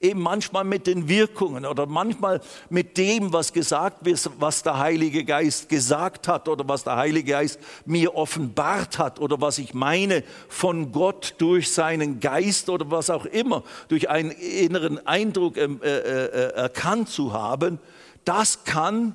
[0.00, 5.24] eben manchmal mit den Wirkungen oder manchmal mit dem, was gesagt wird, was der Heilige
[5.24, 10.22] Geist gesagt hat oder was der Heilige Geist mir offenbart hat oder was ich meine
[10.48, 15.88] von Gott durch seinen Geist oder was auch immer, durch einen inneren Eindruck ähm, äh,
[15.88, 17.78] äh, erkannt zu haben,
[18.24, 19.14] das kann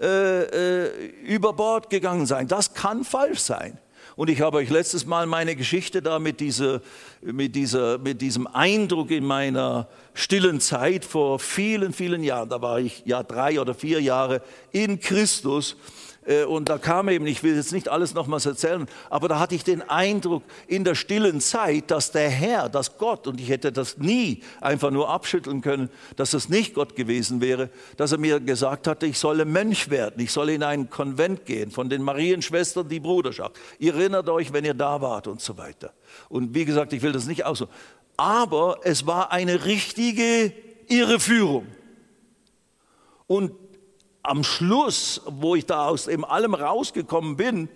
[0.00, 3.78] äh, äh, über Bord gegangen sein, das kann falsch sein.
[4.16, 6.80] Und ich habe euch letztes Mal meine Geschichte da mit, dieser,
[7.20, 12.78] mit, dieser, mit diesem Eindruck in meiner stillen Zeit vor vielen, vielen Jahren, da war
[12.78, 15.76] ich ja drei oder vier Jahre in Christus,
[16.48, 19.62] und da kam eben, ich will jetzt nicht alles nochmals erzählen, aber da hatte ich
[19.62, 23.98] den Eindruck in der stillen Zeit, dass der Herr, dass Gott, und ich hätte das
[23.98, 28.86] nie einfach nur abschütteln können, dass das nicht Gott gewesen wäre, dass er mir gesagt
[28.86, 33.00] hatte, ich solle Mönch werden, ich solle in einen Konvent gehen, von den Marienschwestern die
[33.00, 33.56] Bruderschaft.
[33.78, 35.92] Ihr erinnert euch, wenn ihr da wart und so weiter.
[36.28, 37.64] Und wie gesagt, ich will das nicht aus.
[38.16, 40.52] Aber es war eine richtige
[40.88, 41.66] Irreführung.
[43.26, 43.52] Und
[44.24, 47.68] am Schluss, wo ich da aus dem allem rausgekommen bin,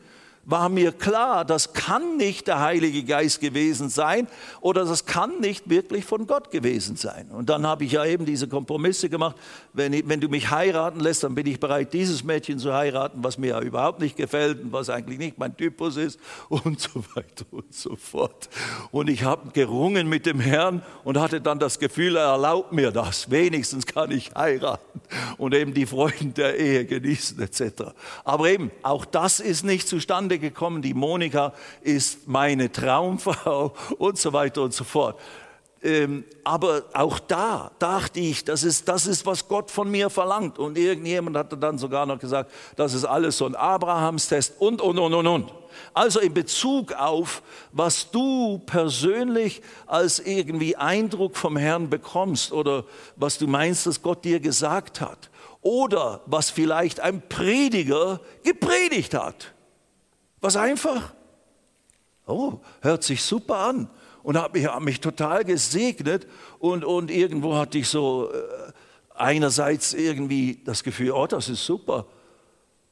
[0.49, 4.27] war mir klar, das kann nicht der Heilige Geist gewesen sein
[4.63, 7.29] oder das kann nicht wirklich von Gott gewesen sein.
[7.31, 9.37] Und dann habe ich ja eben diese Kompromisse gemacht.
[9.75, 13.23] Wenn, ich, wenn, du mich heiraten lässt, dann bin ich bereit, dieses Mädchen zu heiraten,
[13.23, 17.05] was mir ja überhaupt nicht gefällt und was eigentlich nicht mein Typus ist und so
[17.15, 18.49] weiter und so fort.
[18.91, 22.91] Und ich habe gerungen mit dem Herrn und hatte dann das Gefühl, er erlaubt mir
[22.91, 23.31] das.
[23.31, 25.01] Wenigstens kann ich heiraten
[25.37, 27.93] und eben die Freuden der Ehe genießen etc.
[28.25, 34.33] Aber eben, auch das ist nicht zustande gekommen, die Monika ist meine Traumfrau und so
[34.33, 35.19] weiter und so fort.
[35.81, 40.59] Ähm, aber auch da dachte ich, das ist, das ist, was Gott von mir verlangt.
[40.59, 44.99] Und irgendjemand hatte dann sogar noch gesagt, das ist alles so ein Abrahamstest und, und,
[44.99, 45.55] und, und, und.
[45.95, 53.39] Also in Bezug auf, was du persönlich als irgendwie Eindruck vom Herrn bekommst oder was
[53.39, 55.31] du meinst, dass Gott dir gesagt hat.
[55.61, 59.53] Oder was vielleicht ein Prediger gepredigt hat.
[60.41, 61.15] Was einfach.
[62.27, 63.91] Oh, hört sich super an.
[64.23, 66.27] Und hat mich, hat mich total gesegnet.
[66.59, 68.73] Und, und irgendwo hatte ich so äh,
[69.15, 72.07] einerseits irgendwie das Gefühl, oh, das ist super.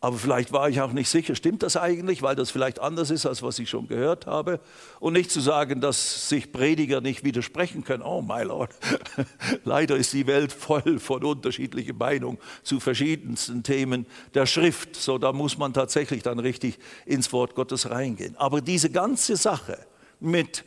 [0.07, 3.27] Aber vielleicht war ich auch nicht sicher, stimmt das eigentlich, weil das vielleicht anders ist,
[3.27, 4.61] als was ich schon gehört habe.
[5.01, 8.05] Und nicht zu sagen, dass sich Prediger nicht widersprechen können.
[8.05, 8.71] Oh, my Lord.
[9.65, 14.95] Leider ist die Welt voll von unterschiedlichen Meinungen zu verschiedensten Themen der Schrift.
[14.95, 18.37] So, da muss man tatsächlich dann richtig ins Wort Gottes reingehen.
[18.37, 19.77] Aber diese ganze Sache
[20.21, 20.63] mit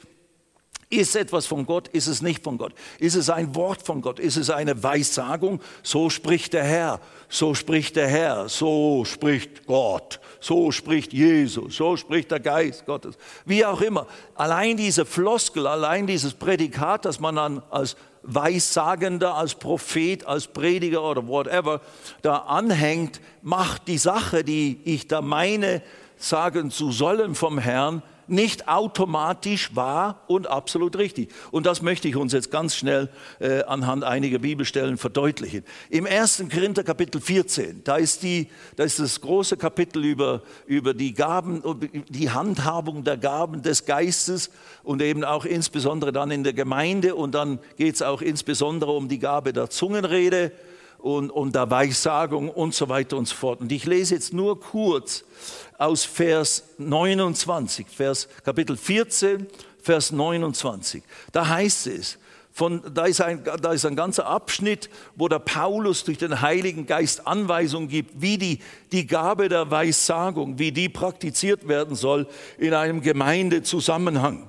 [0.89, 1.88] ist etwas von Gott?
[1.89, 2.73] Ist es nicht von Gott?
[2.97, 4.19] Ist es ein Wort von Gott?
[4.19, 5.62] Ist es eine Weissagung?
[5.84, 6.99] So spricht der Herr,
[7.30, 13.17] so spricht der Herr, so spricht Gott, so spricht Jesus, so spricht der Geist Gottes.
[13.45, 14.08] Wie auch immer.
[14.34, 21.04] Allein diese Floskel, allein dieses Prädikat, das man dann als Weissagender, als Prophet, als Prediger
[21.04, 21.82] oder whatever
[22.23, 25.84] da anhängt, macht die Sache, die ich da meine,
[26.17, 31.31] sagen zu sollen vom Herrn, nicht automatisch wahr und absolut richtig.
[31.51, 35.63] Und das möchte ich uns jetzt ganz schnell äh, anhand einiger Bibelstellen verdeutlichen.
[35.89, 36.45] Im 1.
[36.51, 41.63] Korinther Kapitel 14, da ist, die, da ist das große Kapitel über, über die Gaben,
[42.09, 44.49] die Handhabung der Gaben des Geistes
[44.83, 49.07] und eben auch insbesondere dann in der Gemeinde und dann geht es auch insbesondere um
[49.07, 50.51] die Gabe der Zungenrede
[50.99, 53.62] und, und der Weissagung und so weiter und so fort.
[53.62, 55.23] Und ich lese jetzt nur kurz
[55.77, 59.47] aus Vers 29, Vers Kapitel 14,
[59.81, 61.03] Vers 29.
[61.31, 62.19] Da heißt es,
[62.51, 66.85] von, da, ist ein, da ist ein ganzer Abschnitt, wo der Paulus durch den Heiligen
[66.85, 68.59] Geist Anweisungen gibt, wie die,
[68.91, 74.48] die Gabe der Weissagung, wie die praktiziert werden soll in einem Gemeindezusammenhang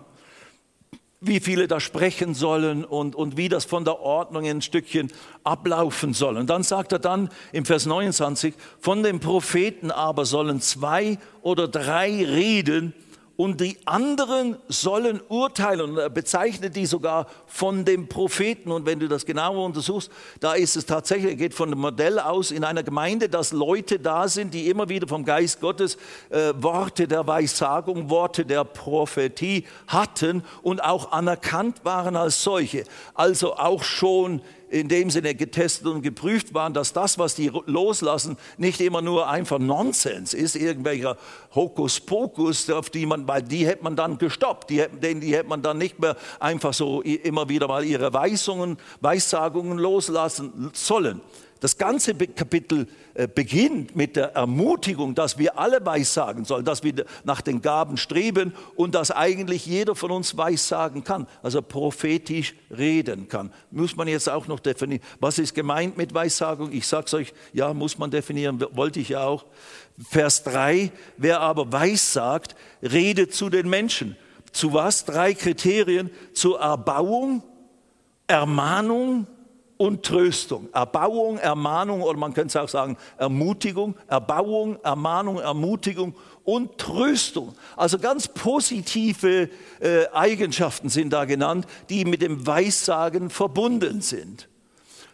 [1.21, 5.13] wie viele da sprechen sollen und, und wie das von der Ordnung ein Stückchen
[5.45, 6.39] ablaufen soll.
[6.39, 11.69] Und dann sagt er dann im Vers 29, von den Propheten aber sollen zwei oder
[11.69, 12.95] drei reden
[13.41, 15.93] und die anderen sollen urteilen.
[15.93, 18.71] Und er bezeichnet die sogar von dem Propheten.
[18.71, 22.51] Und wenn du das genauer untersuchst, da ist es tatsächlich, geht von dem Modell aus
[22.51, 25.97] in einer Gemeinde, dass Leute da sind, die immer wieder vom Geist Gottes
[26.29, 32.85] äh, Worte der Weissagung, Worte der Prophetie hatten und auch anerkannt waren als solche.
[33.15, 38.37] Also auch schon in dem Sinne getestet und geprüft waren, dass das, was die loslassen,
[38.57, 41.17] nicht immer nur einfach Nonsens ist, irgendwelcher
[41.55, 45.63] Hokuspokus, auf die man, weil die hätte man dann gestoppt, die, die, die hätte man
[45.63, 51.21] dann nicht mehr einfach so immer wieder mal ihre Weisungen, Weissagungen loslassen sollen.
[51.61, 57.05] Das ganze Kapitel äh, beginnt mit der Ermutigung, dass wir alle weissagen sollen, dass wir
[57.25, 63.29] nach den Gaben streben und dass eigentlich jeder von uns weissagen kann, also prophetisch reden
[63.29, 63.53] kann.
[63.71, 65.03] Muss man jetzt auch noch definieren.
[65.21, 66.73] Was ist gemeint mit Weissagung?
[66.73, 69.45] Ich sage es euch, ja, muss man definieren, wollte ich ja auch.
[70.09, 74.17] Vers 3, wer aber weissagt, redet zu den Menschen.
[74.51, 75.05] Zu was?
[75.05, 76.11] Drei Kriterien.
[76.33, 77.43] Zur Erbauung,
[78.27, 79.27] Ermahnung
[79.81, 80.69] und Tröstung.
[80.75, 86.15] Erbauung, Ermahnung oder man könnte es auch sagen Ermutigung, Erbauung, Ermahnung, Ermutigung
[86.45, 87.55] und Tröstung.
[87.79, 89.49] Also ganz positive
[89.81, 94.51] äh, Eigenschaften sind da genannt, die mit dem Weissagen verbunden sind.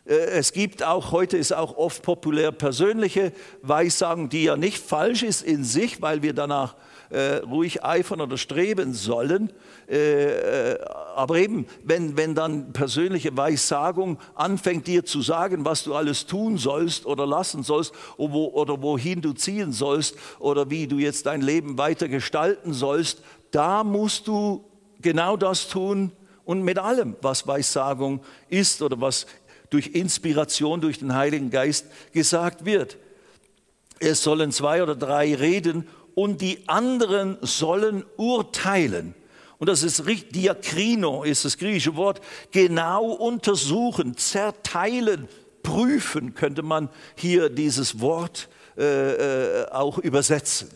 [0.05, 5.23] Äh, es gibt auch, heute ist auch oft populär persönliche Weissagen, die ja nicht falsch
[5.23, 6.75] ist in sich, weil wir danach
[7.11, 9.53] äh, ruhig eifern oder streben sollen.
[9.89, 10.79] Äh, äh,
[11.15, 16.59] aber eben, wenn, wenn dann persönliche Weissagung anfängt dir zu sagen, was du alles tun
[16.59, 21.27] sollst oder lassen sollst oder, wo, oder wohin du ziehen sollst oder wie du jetzt
[21.27, 24.65] dein Leben weiter gestalten sollst, da musst du
[25.01, 26.13] genau das tun
[26.45, 29.27] und mit allem, was Weissagung ist oder was
[29.71, 32.97] durch Inspiration durch den Heiligen Geist gesagt wird.
[33.99, 39.15] Es sollen zwei oder drei reden und die anderen sollen urteilen.
[39.59, 40.03] Und das ist
[40.35, 45.29] Diakrino, ist das griechische Wort, genau untersuchen, zerteilen,
[45.63, 48.49] prüfen, könnte man hier dieses Wort
[48.79, 50.71] äh, äh auch übersetzen.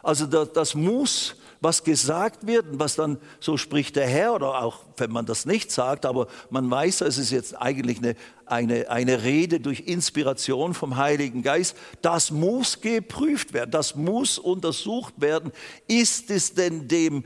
[0.00, 1.34] Also das, das muss
[1.64, 5.46] was gesagt wird und was dann so spricht der Herr oder auch wenn man das
[5.46, 8.14] nicht sagt, aber man weiß, es ist jetzt eigentlich eine,
[8.46, 15.14] eine, eine Rede durch Inspiration vom Heiligen Geist, das muss geprüft werden, das muss untersucht
[15.16, 15.50] werden.
[15.88, 17.24] Ist es denn dem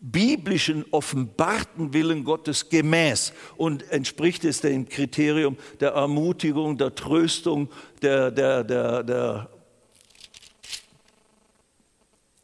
[0.00, 3.32] biblischen offenbarten Willen Gottes gemäß?
[3.56, 7.68] Und entspricht es dem Kriterium der Ermutigung, der Tröstung,
[8.02, 9.50] der, der, der, der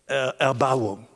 [0.07, 1.07] Erbauung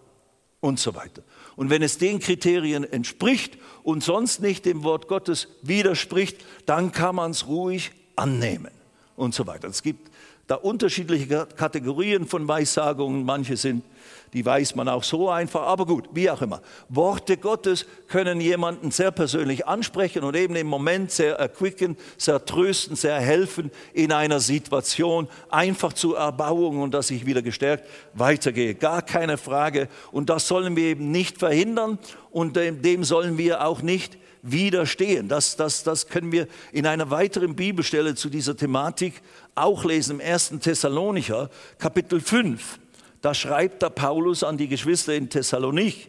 [0.61, 1.23] und so weiter.
[1.57, 7.17] Und wenn es den Kriterien entspricht und sonst nicht dem Wort Gottes widerspricht, dann kann
[7.17, 8.73] man es ruhig annehmen
[9.17, 9.69] und so weiter.
[9.69, 10.11] Es gibt
[10.47, 13.25] da unterschiedliche Kategorien von Weissagungen.
[13.25, 13.85] Manche sind
[14.33, 16.61] die weiß man auch so einfach, aber gut, wie auch immer.
[16.89, 22.97] Worte Gottes können jemanden sehr persönlich ansprechen und eben im Moment sehr erquicken, sehr trösten,
[22.97, 28.75] sehr helfen in einer Situation, einfach zur Erbauung und dass ich wieder gestärkt weitergehe.
[28.75, 29.89] Gar keine Frage.
[30.13, 31.99] Und das sollen wir eben nicht verhindern
[32.31, 35.29] und dem sollen wir auch nicht widerstehen.
[35.29, 39.21] Das, das, das können wir in einer weiteren Bibelstelle zu dieser Thematik
[39.55, 40.55] auch lesen, im 1.
[40.61, 42.79] Thessalonicher, Kapitel 5.
[43.21, 46.09] Da schreibt der Paulus an die Geschwister in Thessalonik,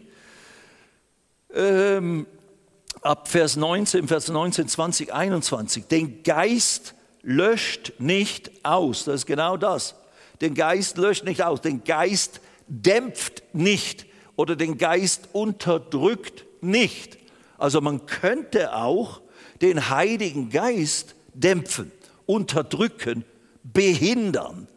[1.53, 2.28] ähm,
[3.01, 6.93] ab Vers 19, Vers 19, 20, 21, den Geist
[7.24, 9.05] löscht nicht aus.
[9.05, 9.95] Das ist genau das.
[10.41, 11.62] Den Geist löscht nicht aus.
[11.62, 14.05] Den Geist dämpft nicht
[14.36, 17.18] oder den Geist unterdrückt nicht.
[17.57, 19.22] Also man könnte auch
[19.62, 21.91] den Heiligen Geist dämpfen,
[22.26, 23.26] unterdrücken,
[23.64, 24.68] behindern.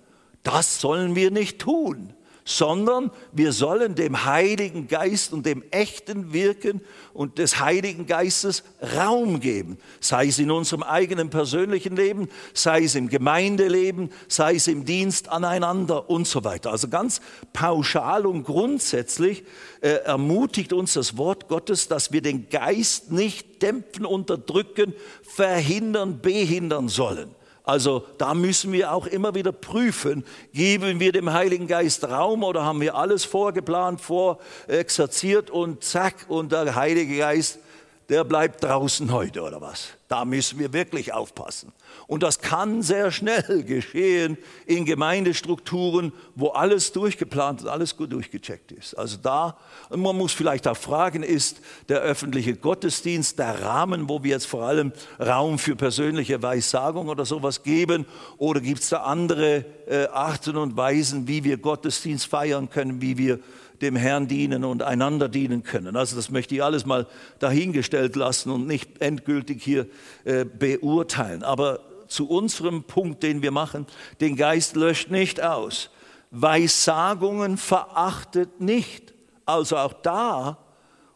[0.42, 2.14] Das sollen wir nicht tun
[2.45, 6.80] sondern wir sollen dem Heiligen Geist und dem echten Wirken
[7.14, 8.64] und des Heiligen Geistes
[8.97, 14.66] Raum geben, sei es in unserem eigenen persönlichen Leben, sei es im Gemeindeleben, sei es
[14.66, 16.72] im Dienst aneinander und so weiter.
[16.72, 17.20] Also ganz
[17.53, 19.45] pauschal und grundsätzlich
[19.80, 26.88] äh, ermutigt uns das Wort Gottes, dass wir den Geist nicht dämpfen, unterdrücken, verhindern, behindern
[26.88, 27.34] sollen.
[27.64, 32.64] Also da müssen wir auch immer wieder prüfen, geben wir dem Heiligen Geist Raum oder
[32.64, 37.60] haben wir alles vorgeplant, vorexerziert und zack, und der Heilige Geist,
[38.09, 39.88] der bleibt draußen heute oder was?
[40.09, 41.72] Da müssen wir wirklich aufpassen.
[42.07, 44.36] Und das kann sehr schnell geschehen
[44.66, 48.94] in Gemeindestrukturen, wo alles durchgeplant und alles gut durchgecheckt ist.
[48.94, 49.57] Also da,
[49.88, 54.64] man muss vielleicht auch fragen, ist der öffentliche Gottesdienst der Rahmen, wo wir jetzt vor
[54.64, 58.05] allem Raum für persönliche Weissagung oder sowas geben?
[58.36, 63.16] Oder gibt es da andere äh, Arten und Weisen, wie wir Gottesdienst feiern können, wie
[63.16, 63.38] wir
[63.82, 65.96] dem Herrn dienen und einander dienen können.
[65.96, 67.06] Also das möchte ich alles mal
[67.38, 69.86] dahingestellt lassen und nicht endgültig hier
[70.24, 71.42] äh, beurteilen.
[71.42, 73.86] Aber zu unserem Punkt, den wir machen,
[74.20, 75.90] den Geist löscht nicht aus.
[76.30, 79.12] Weissagungen verachtet nicht.
[79.44, 80.58] Also auch da,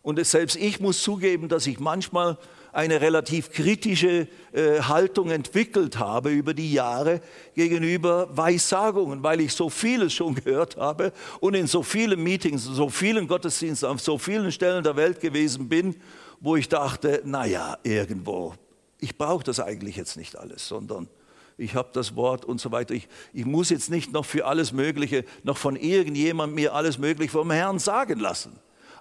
[0.02, 2.38] und selbst ich muss zugeben, dass ich manchmal
[2.76, 7.22] eine relativ kritische äh, Haltung entwickelt habe über die Jahre
[7.54, 12.90] gegenüber Weissagungen, weil ich so vieles schon gehört habe und in so vielen Meetings, so
[12.90, 15.96] vielen Gottesdiensten auf so vielen Stellen der Welt gewesen bin,
[16.38, 18.52] wo ich dachte, naja, irgendwo,
[19.00, 21.08] ich brauche das eigentlich jetzt nicht alles, sondern
[21.56, 22.92] ich habe das Wort und so weiter.
[22.92, 27.32] Ich, ich muss jetzt nicht noch für alles Mögliche, noch von irgendjemandem mir alles Mögliche
[27.32, 28.58] vom Herrn sagen lassen.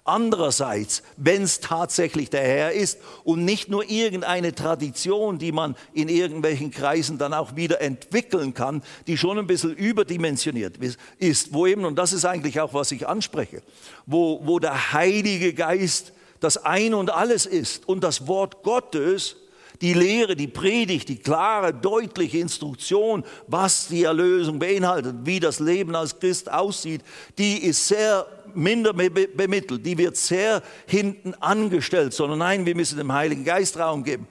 [0.08, 6.08] Andererseits, wenn es tatsächlich der Herr ist und nicht nur irgendeine Tradition, die man in
[6.08, 10.78] irgendwelchen Kreisen dann auch wieder entwickeln kann, die schon ein bisschen überdimensioniert
[11.18, 13.62] ist, wo eben, und das ist eigentlich auch, was ich anspreche,
[14.06, 19.36] wo, wo der Heilige Geist das Ein und alles ist und das Wort Gottes
[19.82, 25.94] Die Lehre, die Predigt, die klare, deutliche Instruktion, was die Erlösung beinhaltet, wie das Leben
[25.94, 27.02] als Christ aussieht,
[27.36, 28.26] die ist sehr
[28.56, 34.04] minder bemittelt, die wird sehr hinten angestellt, sondern nein, wir müssen dem Heiligen Geist Raum
[34.04, 34.26] geben.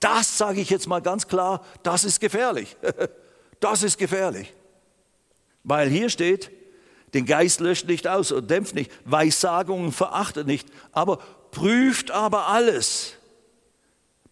[0.00, 2.76] Das sage ich jetzt mal ganz klar, das ist gefährlich.
[3.60, 4.52] Das ist gefährlich.
[5.62, 6.50] Weil hier steht,
[7.14, 11.16] den Geist löscht nicht aus und dämpft nicht, Weissagungen verachtet nicht, aber
[11.50, 13.14] prüft aber alles.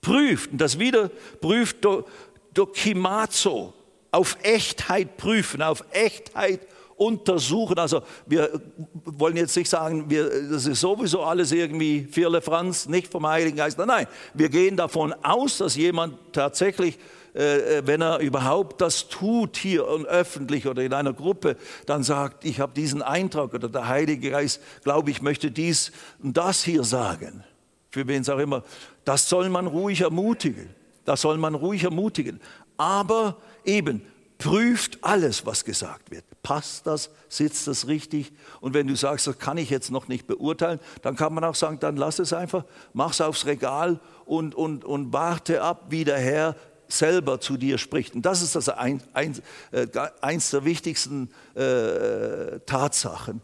[0.03, 1.09] Prüft, und das wieder
[1.41, 2.05] prüft do,
[2.53, 3.73] dokimazo,
[4.11, 6.61] auf Echtheit prüfen, auf Echtheit
[7.07, 7.79] untersuchen.
[7.79, 8.61] Also wir
[9.05, 13.57] wollen jetzt nicht sagen, wir, das ist sowieso alles irgendwie Firle Franz, nicht vom Heiligen
[13.57, 13.79] Geist.
[13.79, 16.99] Nein, wir gehen davon aus, dass jemand tatsächlich
[17.35, 22.03] äh, äh, wenn er überhaupt das tut hier und öffentlich oder in einer Gruppe, dann
[22.03, 25.93] sagt, ich habe diesen Eintrag oder der Heilige Geist, glaube ich, möchte dies
[26.23, 27.43] und das hier sagen.
[27.91, 28.65] Für wen es auch immer.
[29.05, 30.69] Das soll man ruhig ermutigen.
[31.05, 32.41] Das soll man ruhig ermutigen.
[32.77, 34.03] Aber eben,
[34.39, 36.25] prüft alles, was gesagt wird.
[36.43, 37.11] Passt das?
[37.29, 38.33] Sitzt das richtig?
[38.61, 41.55] Und wenn du sagst, das kann ich jetzt noch nicht beurteilen, dann kann man auch
[41.55, 46.05] sagen, dann lass es einfach, mach es aufs Regal und, und, und warte ab, wie
[46.05, 46.57] der Herr
[46.89, 48.15] selber zu dir spricht.
[48.15, 49.41] Und das ist das ein, ein,
[49.71, 49.87] äh,
[50.21, 53.41] eins der wichtigsten äh, Tatsachen.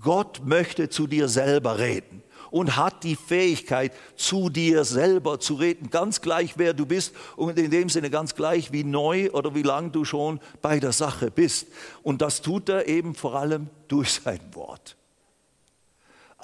[0.00, 5.90] Gott möchte zu dir selber reden und hat die Fähigkeit, zu dir selber zu reden,
[5.90, 9.62] ganz gleich, wer du bist und in dem Sinne ganz gleich, wie neu oder wie
[9.62, 11.68] lang du schon bei der Sache bist.
[12.02, 14.96] Und das tut er eben vor allem durch sein Wort.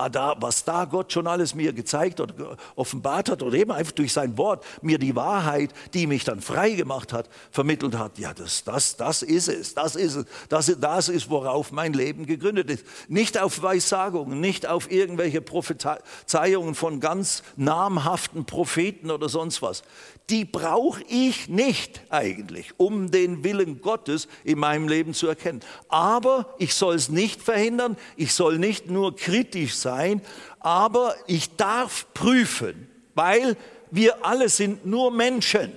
[0.03, 4.13] Ah, was da Gott schon alles mir gezeigt oder offenbart hat oder eben einfach durch
[4.13, 8.19] sein Wort mir die Wahrheit, die mich dann frei gemacht hat, vermittelt hat.
[8.19, 12.27] Ja, das, das, das ist es, das ist es, das, das ist, worauf mein Leben
[12.27, 12.85] gegründet ist.
[13.09, 19.83] Nicht auf Weissagungen, nicht auf irgendwelche Prophezeiungen von ganz namhaften Propheten oder sonst was
[20.31, 25.61] die brauche ich nicht eigentlich, um den Willen Gottes in meinem Leben zu erkennen.
[25.89, 30.23] Aber ich soll es nicht verhindern, ich soll nicht nur kritisch sein,
[30.61, 33.57] aber ich darf prüfen, weil
[33.91, 35.73] wir alle sind nur Menschen.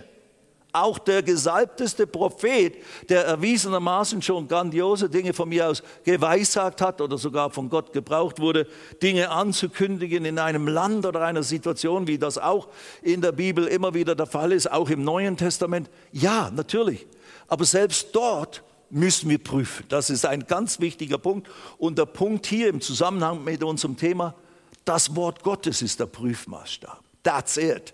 [0.75, 2.75] Auch der gesalbteste Prophet,
[3.07, 8.41] der erwiesenermaßen schon grandiose Dinge von mir aus geweissagt hat oder sogar von Gott gebraucht
[8.41, 8.67] wurde,
[9.01, 12.67] Dinge anzukündigen in einem Land oder einer Situation, wie das auch
[13.01, 15.89] in der Bibel immer wieder der Fall ist, auch im Neuen Testament.
[16.11, 17.07] Ja, natürlich.
[17.47, 19.85] Aber selbst dort müssen wir prüfen.
[19.87, 21.49] Das ist ein ganz wichtiger Punkt.
[21.77, 24.35] Und der Punkt hier im Zusammenhang mit unserem Thema,
[24.83, 27.01] das Wort Gottes ist der Prüfmaßstab.
[27.23, 27.93] That's it.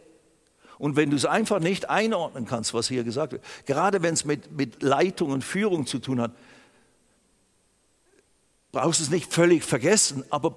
[0.82, 4.26] Und wenn du es einfach nicht einordnen kannst, was hier gesagt wird, gerade wenn es
[4.26, 6.32] mit, mit Leitung und Führung zu tun hat,
[8.72, 10.56] brauchst du es nicht völlig vergessen, aber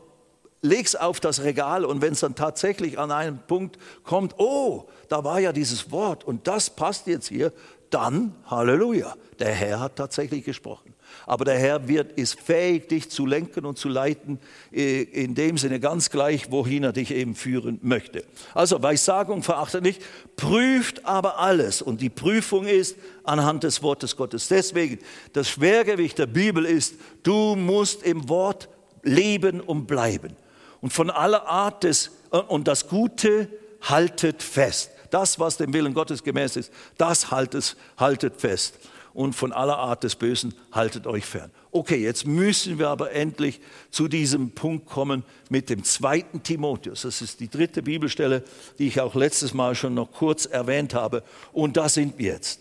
[0.62, 4.88] leg es auf das Regal und wenn es dann tatsächlich an einen Punkt kommt, oh,
[5.10, 7.52] da war ja dieses Wort und das passt jetzt hier,
[7.90, 10.93] dann Halleluja, der Herr hat tatsächlich gesprochen.
[11.26, 14.38] Aber der Herr wird, ist fähig, dich zu lenken und zu leiten,
[14.72, 18.24] äh, in dem Sinne ganz gleich, wohin er dich eben führen möchte.
[18.54, 20.02] Also Weissagung verachtet nicht,
[20.36, 21.80] prüft aber alles.
[21.80, 24.48] Und die Prüfung ist anhand des Wortes Gottes.
[24.48, 24.98] Deswegen,
[25.32, 28.68] das Schwergewicht der Bibel ist, du musst im Wort
[29.02, 30.36] leben und bleiben.
[30.80, 33.48] Und von aller Art des, äh, und das Gute
[33.80, 34.90] haltet fest.
[35.10, 38.74] Das, was dem Willen Gottes gemäß ist, das haltet, haltet fest
[39.14, 41.50] und von aller Art des Bösen haltet euch fern.
[41.70, 43.60] Okay, jetzt müssen wir aber endlich
[43.90, 47.02] zu diesem Punkt kommen mit dem zweiten Timotheus.
[47.02, 48.42] Das ist die dritte Bibelstelle,
[48.78, 51.22] die ich auch letztes Mal schon noch kurz erwähnt habe.
[51.52, 52.60] Und da sind wir jetzt.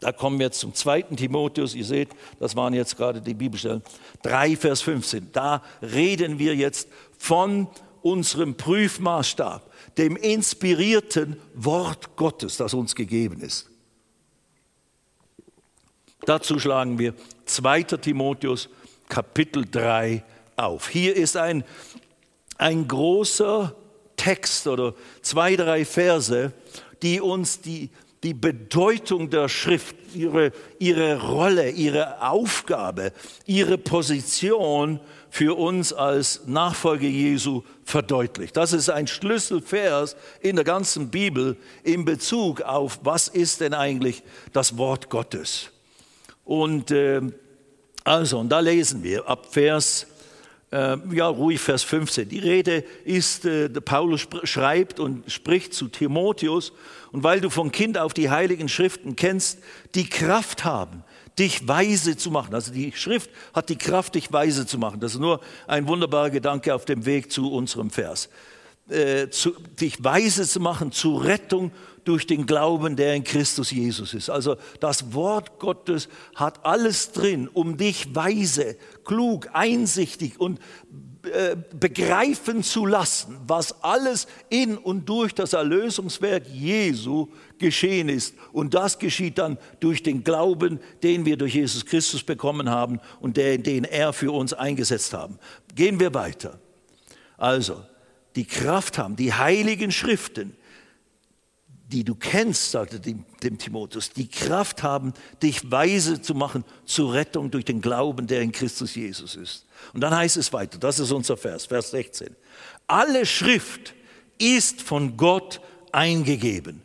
[0.00, 1.74] Da kommen wir jetzt zum zweiten Timotheus.
[1.74, 3.82] Ihr seht, das waren jetzt gerade die Bibelstellen.
[4.22, 5.30] 3, Vers 15.
[5.32, 7.68] Da reden wir jetzt von
[8.02, 13.68] unserem Prüfmaßstab, dem inspirierten Wort Gottes, das uns gegeben ist.
[16.24, 17.14] Dazu schlagen wir
[17.46, 17.82] 2.
[17.82, 18.68] Timotheus
[19.08, 20.22] Kapitel 3
[20.56, 20.88] auf.
[20.88, 21.64] Hier ist ein,
[22.56, 23.74] ein großer
[24.16, 26.52] Text oder zwei, drei Verse,
[27.02, 27.88] die uns die,
[28.22, 33.12] die Bedeutung der Schrift, ihre, ihre Rolle, ihre Aufgabe,
[33.46, 35.00] ihre Position
[35.30, 38.56] für uns als Nachfolger Jesu verdeutlicht.
[38.56, 44.22] Das ist ein Schlüsselvers in der ganzen Bibel in Bezug auf, was ist denn eigentlich
[44.52, 45.70] das Wort Gottes.
[46.48, 47.20] Und äh,
[48.04, 50.06] also, und da lesen wir ab Vers,
[50.72, 52.26] äh, ja ruhig Vers 15.
[52.26, 56.72] Die Rede ist, äh, Paulus schreibt und spricht zu Timotheus,
[57.12, 59.58] und weil du von Kind auf die heiligen Schriften kennst,
[59.94, 61.04] die Kraft haben,
[61.38, 62.54] dich weise zu machen.
[62.54, 65.00] Also die Schrift hat die Kraft, dich weise zu machen.
[65.00, 68.30] Das ist nur ein wunderbarer Gedanke auf dem Weg zu unserem Vers.
[68.88, 71.72] Äh, zu, dich weise zu machen zur Rettung
[72.04, 74.30] durch den Glauben, der in Christus Jesus ist.
[74.30, 80.58] Also das Wort Gottes hat alles drin, um dich weise, klug, einsichtig und
[81.32, 87.28] äh, begreifen zu lassen, was alles in und durch das Erlösungswerk Jesu
[87.58, 88.34] geschehen ist.
[88.52, 93.36] Und das geschieht dann durch den Glauben, den wir durch Jesus Christus bekommen haben und
[93.36, 95.38] den, den er für uns eingesetzt haben.
[95.74, 96.58] Gehen wir weiter.
[97.36, 97.82] Also,
[98.36, 100.56] die Kraft haben, die heiligen Schriften,
[101.88, 103.24] die du kennst, sagte dem,
[103.58, 108.52] Timotheus, die Kraft haben, dich weise zu machen zur Rettung durch den Glauben, der in
[108.52, 109.66] Christus Jesus ist.
[109.94, 112.36] Und dann heißt es weiter, das ist unser Vers, Vers 16.
[112.86, 113.94] Alle Schrift
[114.38, 116.82] ist von Gott eingegeben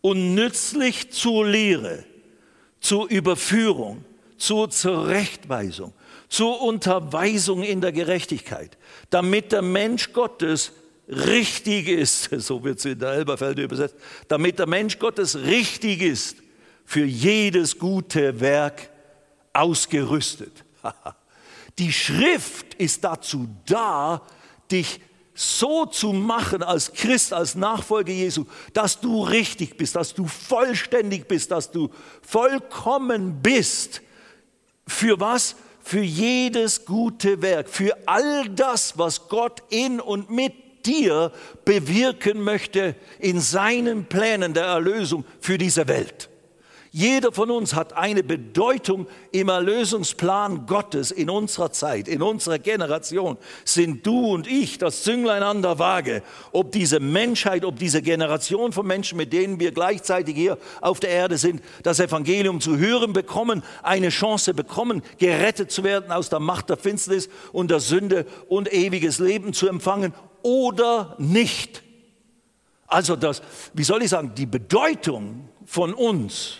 [0.00, 2.04] und nützlich zur Lehre,
[2.80, 4.04] zur Überführung,
[4.38, 5.92] zur Zurechtweisung,
[6.28, 8.78] zur Unterweisung in der Gerechtigkeit,
[9.10, 10.72] damit der Mensch Gottes
[11.08, 13.96] richtig ist, so wird es in der Elberfelde übersetzt,
[14.28, 16.38] damit der Mensch Gottes richtig ist,
[16.84, 18.90] für jedes gute Werk
[19.52, 20.64] ausgerüstet.
[21.78, 24.22] Die Schrift ist dazu da,
[24.70, 25.00] dich
[25.34, 31.28] so zu machen als Christ, als Nachfolger Jesu, dass du richtig bist, dass du vollständig
[31.28, 31.90] bist, dass du
[32.22, 34.00] vollkommen bist.
[34.86, 35.56] Für was?
[35.82, 40.54] Für jedes gute Werk, für all das, was Gott in und mit
[40.86, 41.32] dir
[41.64, 46.30] bewirken möchte in seinen Plänen der Erlösung für diese Welt.
[46.98, 53.36] Jeder von uns hat eine Bedeutung im Erlösungsplan Gottes in unserer Zeit, in unserer Generation.
[53.66, 56.22] Sind du und ich das Zünglein an der Waage,
[56.52, 61.10] ob diese Menschheit, ob diese Generation von Menschen, mit denen wir gleichzeitig hier auf der
[61.10, 66.40] Erde sind, das Evangelium zu hören bekommen, eine Chance bekommen, gerettet zu werden aus der
[66.40, 70.14] Macht der Finsternis und der Sünde und ewiges Leben zu empfangen
[70.46, 71.82] oder nicht.
[72.86, 73.42] Also das,
[73.74, 76.58] wie soll ich sagen, die Bedeutung von uns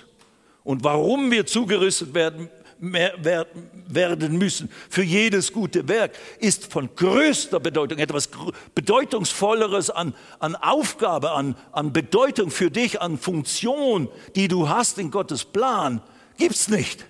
[0.65, 7.99] und warum wir zugerüstet werden, werden müssen für jedes gute Werk, ist von größter Bedeutung,
[7.99, 8.29] etwas
[8.75, 15.13] Bedeutungsvolleres an, an Aufgabe, an, an Bedeutung für dich, an Funktion, die du hast in
[15.13, 16.03] Gottes Plan,
[16.37, 17.07] gibt es nicht.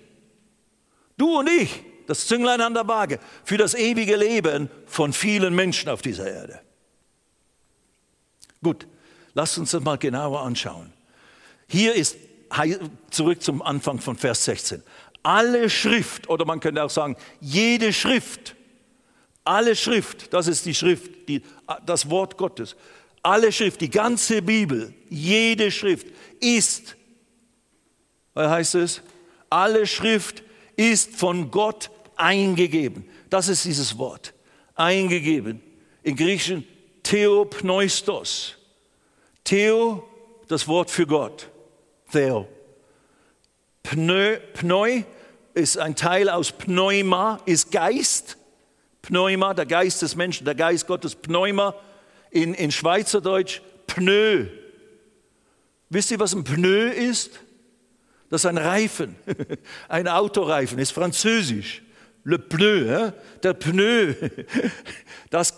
[1.17, 5.89] Du und ich, das Zünglein an der Waage, für das ewige Leben von vielen Menschen
[5.89, 6.66] auf dieser Erde.
[8.67, 8.89] Gut,
[9.35, 10.93] lasst uns das mal genauer anschauen.
[11.69, 12.17] Hier ist
[13.11, 14.83] zurück zum Anfang von Vers 16.
[15.23, 18.57] Alle Schrift, oder man könnte auch sagen, jede Schrift,
[19.45, 21.43] alle Schrift, das ist die Schrift, die,
[21.87, 22.75] das Wort Gottes,
[23.23, 26.09] alle Schrift, die ganze Bibel, jede Schrift
[26.41, 26.97] ist,
[28.35, 29.01] was heißt es?
[29.49, 30.43] Alle Schrift
[30.75, 33.09] ist von Gott eingegeben.
[33.31, 34.35] Das ist dieses Wort,
[34.75, 35.63] eingegeben.
[36.03, 36.67] In Griechischen
[37.07, 38.56] Theopneustos.
[39.47, 40.03] Theo,
[40.49, 41.49] das Wort für Gott.
[42.11, 42.49] Theo.
[43.85, 45.05] Pneu, Pneu
[45.55, 48.37] ist ein Teil aus Pneuma, ist Geist.
[49.03, 51.15] Pneuma, der Geist des Menschen, der Geist Gottes.
[51.15, 51.77] Pneuma
[52.33, 54.47] in, in Schweizerdeutsch Pneu.
[55.91, 57.39] Wisst ihr, was ein Pneu ist?
[58.29, 59.15] Das ist ein Reifen,
[59.89, 61.83] ein Autoreifen, ist französisch.
[62.29, 63.13] Le pneu,
[63.45, 64.15] der Pneu,
[65.31, 65.55] das,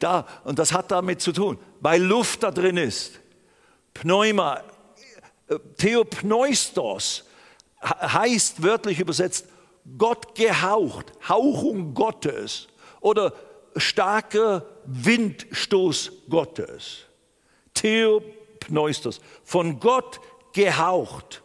[0.00, 3.20] da, und das hat damit zu tun, weil Luft da drin ist.
[3.94, 4.62] Pneuma,
[5.78, 7.24] Theopneustos
[7.82, 9.46] heißt wörtlich übersetzt
[9.96, 12.68] Gott gehaucht, Hauchung Gottes
[13.00, 13.32] oder
[13.74, 17.06] starker Windstoß Gottes.
[17.72, 20.20] Theopneustos, von Gott
[20.52, 21.42] gehaucht.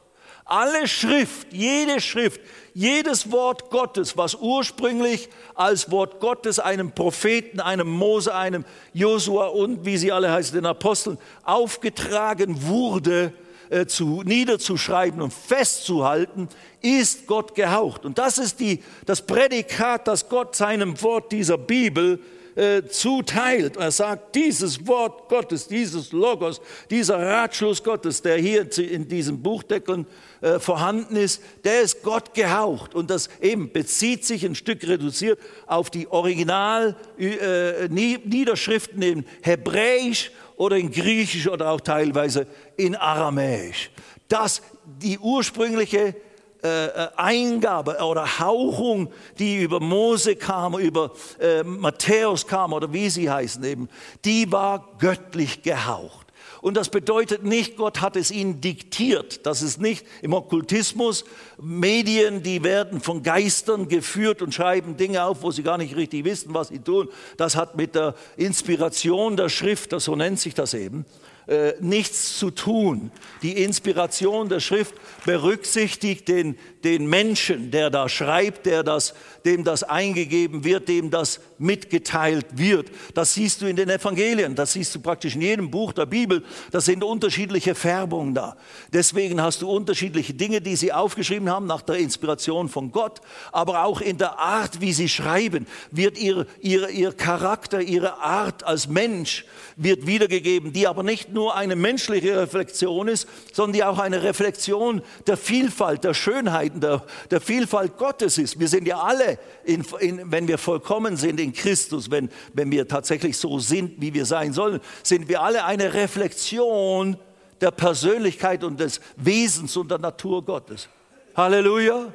[0.50, 2.42] Alle Schrift, jede Schrift,
[2.74, 9.86] jedes Wort Gottes, was ursprünglich als Wort Gottes einem Propheten, einem Mose, einem Josua und
[9.86, 13.32] wie sie alle heißen, den Aposteln aufgetragen wurde,
[13.70, 16.50] äh, zu, niederzuschreiben und festzuhalten,
[16.82, 18.04] ist Gott gehaucht.
[18.04, 22.20] Und das ist die, das Prädikat, das Gott seinem Wort dieser Bibel
[22.60, 23.78] äh, zuteilt.
[23.78, 30.06] Er sagt, dieses Wort Gottes, dieses Logos, dieser Ratschluss Gottes, der hier in diesem Buchdeckeln
[30.42, 32.96] äh, vorhanden ist, der ist Gott gehaucht.
[32.96, 40.76] Und das eben bezieht sich ein Stück reduziert auf die Original äh, in Hebräisch oder
[40.76, 42.46] in Griechisch oder auch teilweise
[42.76, 43.90] in Aramäisch.
[44.28, 44.62] Das
[45.02, 46.14] die ursprüngliche
[46.62, 53.10] äh, äh, Eingabe oder Hauchung, die über Mose kam, über äh, Matthäus kam oder wie
[53.10, 53.88] sie heißen eben,
[54.26, 56.28] die war göttlich gehaucht.
[56.62, 59.46] Und das bedeutet nicht, Gott hat es ihnen diktiert.
[59.46, 61.24] Das ist nicht im Okkultismus.
[61.62, 66.26] Medien, die werden von Geistern geführt und schreiben Dinge auf, wo sie gar nicht richtig
[66.26, 67.08] wissen, was sie tun.
[67.38, 71.06] Das hat mit der Inspiration der Schrift, so nennt sich das eben,
[71.50, 73.10] äh, nichts zu tun.
[73.42, 74.94] Die Inspiration der Schrift
[75.26, 81.42] berücksichtigt den, den Menschen, der da schreibt, der das, dem das eingegeben wird, dem das
[81.60, 82.90] mitgeteilt wird.
[83.14, 86.44] Das siehst du in den Evangelien, das siehst du praktisch in jedem Buch der Bibel.
[86.72, 88.56] Da sind unterschiedliche Färbungen da.
[88.94, 93.84] Deswegen hast du unterschiedliche Dinge, die sie aufgeschrieben haben nach der Inspiration von Gott, aber
[93.84, 98.88] auch in der Art, wie sie schreiben, wird ihr, ihr, ihr Charakter, ihre Art als
[98.88, 99.46] Mensch
[99.76, 105.02] wird wiedergegeben, die aber nicht nur eine menschliche Reflexion ist, sondern die auch eine Reflexion
[105.28, 108.60] der Vielfalt, der Schönheiten, der, der Vielfalt Gottes ist.
[108.60, 112.88] Wir sind ja alle, in, in, wenn wir vollkommen sind in Christus, wenn, wenn wir
[112.88, 117.18] tatsächlich so sind, wie wir sein sollen, sind wir alle eine Reflexion
[117.62, 120.88] der Persönlichkeit und des Wesens und der Natur Gottes.
[121.36, 122.14] Halleluja.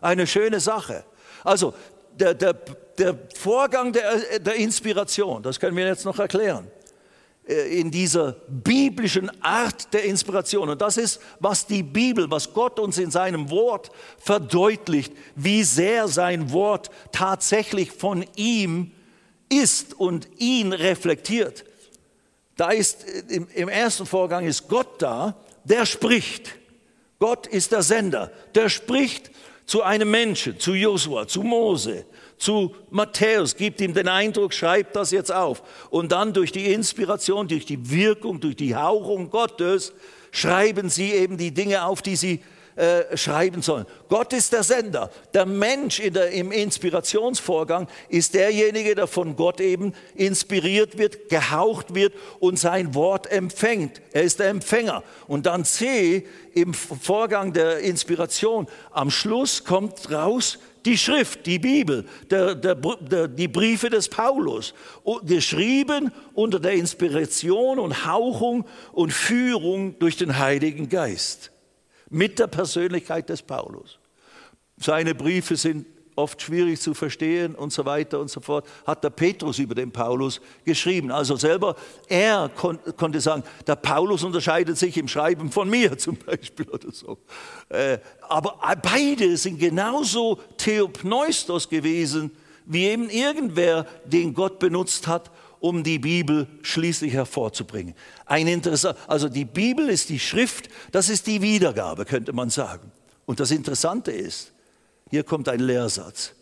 [0.00, 1.04] Eine schöne Sache.
[1.44, 1.74] Also
[2.14, 2.54] der, der,
[2.98, 6.68] der Vorgang der, der Inspiration, das können wir jetzt noch erklären.
[7.44, 10.68] Äh, in dieser biblischen Art der Inspiration.
[10.68, 16.06] Und das ist, was die Bibel, was Gott uns in seinem Wort verdeutlicht, wie sehr
[16.06, 18.92] sein Wort tatsächlich von ihm
[19.48, 21.64] ist und ihn reflektiert.
[22.56, 25.34] Da ist äh, im, im ersten Vorgang ist Gott da,
[25.64, 26.54] der spricht.
[27.18, 29.32] Gott ist der Sender, der spricht
[29.66, 32.04] zu einem Menschen, zu Josua, zu Mose,
[32.42, 35.62] zu Matthäus, gibt ihm den Eindruck, schreibt das jetzt auf.
[35.90, 39.92] Und dann durch die Inspiration, durch die Wirkung, durch die Hauchung Gottes
[40.32, 42.42] schreiben sie eben die Dinge auf, die sie
[42.74, 43.84] äh, schreiben sollen.
[44.08, 45.10] Gott ist der Sender.
[45.34, 52.14] Der Mensch der, im Inspirationsvorgang ist derjenige, der von Gott eben inspiriert wird, gehaucht wird
[52.40, 54.00] und sein Wort empfängt.
[54.12, 55.04] Er ist der Empfänger.
[55.28, 58.66] Und dann C im Vorgang der Inspiration.
[58.90, 64.74] Am Schluss kommt raus, die Schrift, die Bibel, der, der, der, die Briefe des Paulus,
[65.24, 71.52] geschrieben unter der Inspiration und Hauchung und Führung durch den Heiligen Geist,
[72.10, 73.98] mit der Persönlichkeit des Paulus.
[74.78, 75.86] Seine Briefe sind
[76.16, 79.90] oft schwierig zu verstehen und so weiter und so fort, hat der Petrus über den
[79.90, 81.10] Paulus geschrieben.
[81.10, 81.76] Also selber,
[82.08, 86.92] er kon konnte sagen, der Paulus unterscheidet sich im Schreiben von mir zum Beispiel oder
[86.92, 87.18] so.
[87.68, 87.98] Äh,
[88.28, 92.30] aber beide sind genauso Theopneustos gewesen,
[92.66, 97.94] wie eben irgendwer, den Gott benutzt hat, um die Bibel schließlich hervorzubringen.
[98.26, 102.90] Ein interessant, also die Bibel ist die Schrift, das ist die Wiedergabe, könnte man sagen.
[103.26, 104.52] Und das Interessante ist,
[105.12, 106.32] hier kommt ein Lehrsatz.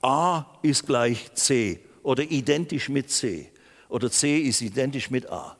[0.00, 3.52] A ist gleich C oder identisch mit C
[3.90, 5.58] oder C ist identisch mit A.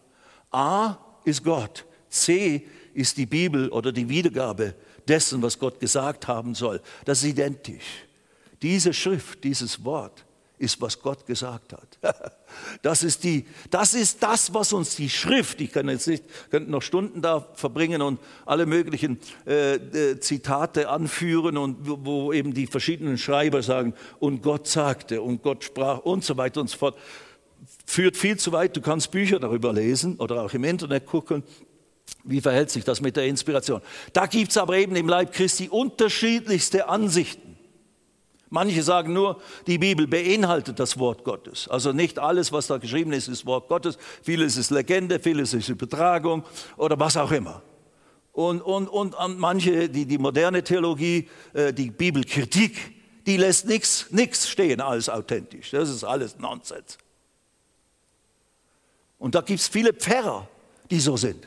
[0.51, 0.97] A
[1.27, 4.75] ist Gott, C ist die Bibel oder die Wiedergabe
[5.07, 6.81] dessen, was Gott gesagt haben soll.
[7.05, 8.07] Das ist identisch.
[8.63, 10.25] Diese Schrift, dieses Wort
[10.59, 11.99] ist, was Gott gesagt hat.
[12.81, 16.71] Das ist, die, das ist das, was uns die Schrift, ich kann jetzt nicht, könnte
[16.71, 22.67] noch Stunden da verbringen und alle möglichen äh, äh, Zitate anführen und wo eben die
[22.67, 26.97] verschiedenen Schreiber sagen, und Gott sagte und Gott sprach und so weiter und so fort.
[27.85, 31.43] Führt viel zu weit, du kannst Bücher darüber lesen oder auch im Internet gucken.
[32.25, 33.83] Wie verhält sich das mit der Inspiration?
[34.13, 37.45] Da gibt es aber eben im Leib Christi unterschiedlichste Ansichten.
[38.57, 41.69] Manche sagen nur, die Bibel beinhaltet das Wort Gottes.
[41.69, 43.99] Also nicht alles, was da geschrieben ist, ist Wort Gottes.
[44.23, 46.43] Vieles ist Legende, vieles ist Übertragung
[46.79, 47.61] oder was auch immer.
[48.33, 54.81] Und, und, und manche, die, die moderne Theologie, äh, die Bibelkritik, die lässt nichts stehen
[54.81, 55.73] als authentisch.
[55.73, 56.97] Das ist alles Nonsens.
[59.19, 60.49] Und da gibt es viele Pfarrer,
[60.91, 61.47] die so sind,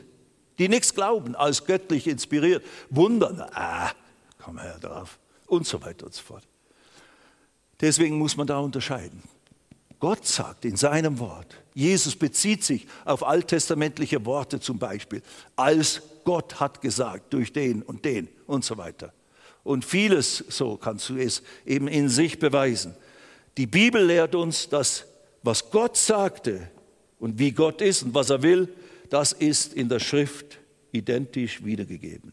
[0.60, 2.64] die nichts glauben als göttlich inspiriert.
[2.88, 3.90] Wundern, ah,
[4.38, 6.46] komm her drauf und so weiter und so fort.
[7.80, 9.22] Deswegen muss man da unterscheiden.
[9.98, 15.22] Gott sagt in seinem Wort, Jesus bezieht sich auf alttestamentliche Worte zum Beispiel,
[15.56, 19.12] als Gott hat gesagt, durch den und den und so weiter.
[19.62, 22.94] Und vieles, so kannst du es eben in sich beweisen.
[23.56, 25.04] Die Bibel lehrt uns, dass
[25.42, 26.70] was Gott sagte
[27.18, 28.68] und wie Gott ist und was er will,
[29.10, 30.58] das ist in der Schrift
[30.92, 32.32] identisch wiedergegeben.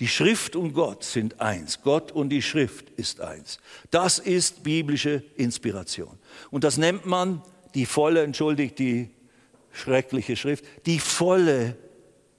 [0.00, 1.80] Die Schrift und Gott sind eins.
[1.82, 3.58] Gott und die Schrift ist eins.
[3.90, 6.18] Das ist biblische Inspiration.
[6.50, 7.42] Und das nennt man
[7.74, 9.10] die volle, entschuldigt die
[9.72, 11.76] schreckliche Schrift, die volle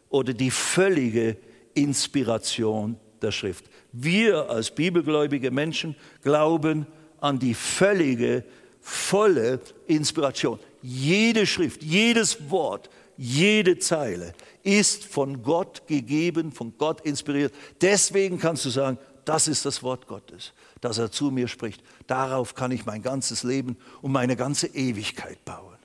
[0.09, 1.37] oder die völlige
[1.73, 3.65] Inspiration der Schrift.
[3.91, 6.85] Wir als bibelgläubige Menschen glauben
[7.19, 8.43] an die völlige,
[8.81, 10.59] volle Inspiration.
[10.81, 14.33] Jede Schrift, jedes Wort jede Zeile
[14.63, 17.53] ist von Gott gegeben, von Gott inspiriert.
[17.81, 21.81] Deswegen kannst du sagen, das ist das Wort Gottes, dass er zu mir spricht.
[22.07, 25.77] Darauf kann ich mein ganzes Leben und meine ganze Ewigkeit bauen.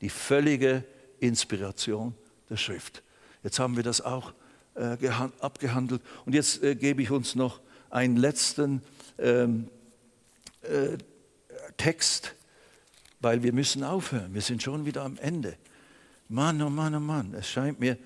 [0.00, 0.84] Die völlige
[1.20, 2.14] Inspiration
[2.48, 3.02] der Schrift.
[3.42, 4.32] Jetzt haben wir das auch
[4.74, 4.96] äh,
[5.40, 6.02] abgehandelt.
[6.24, 8.82] Und jetzt äh, gebe ich uns noch einen letzten
[9.18, 9.68] ähm,
[10.62, 10.98] äh,
[11.76, 12.34] Text,
[13.20, 14.34] weil wir müssen aufhören.
[14.34, 15.56] Wir sind schon wieder am Ende.
[16.28, 17.96] Mann, oh Mann, oh Mann, es scheint mir,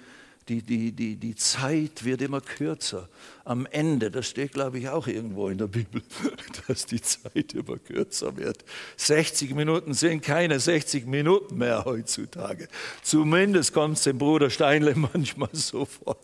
[0.48, 3.08] die, die, die, die Zeit wird immer kürzer.
[3.44, 6.02] Am Ende, das steht glaube ich auch irgendwo in der Bibel,
[6.68, 8.64] dass die Zeit immer kürzer wird.
[8.96, 12.68] 60 Minuten sind keine 60 Minuten mehr heutzutage.
[13.02, 16.16] Zumindest kommt es dem Bruder Steinle manchmal so vor.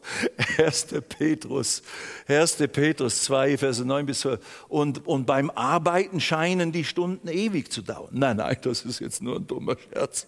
[0.59, 0.87] 1.
[1.09, 1.83] Petrus,
[2.27, 2.57] 1.
[2.73, 4.41] Petrus 2, Verse 9 bis 12.
[4.69, 8.11] Und, und beim Arbeiten scheinen die Stunden ewig zu dauern.
[8.13, 10.27] Nein, nein, das ist jetzt nur ein dummer Scherz.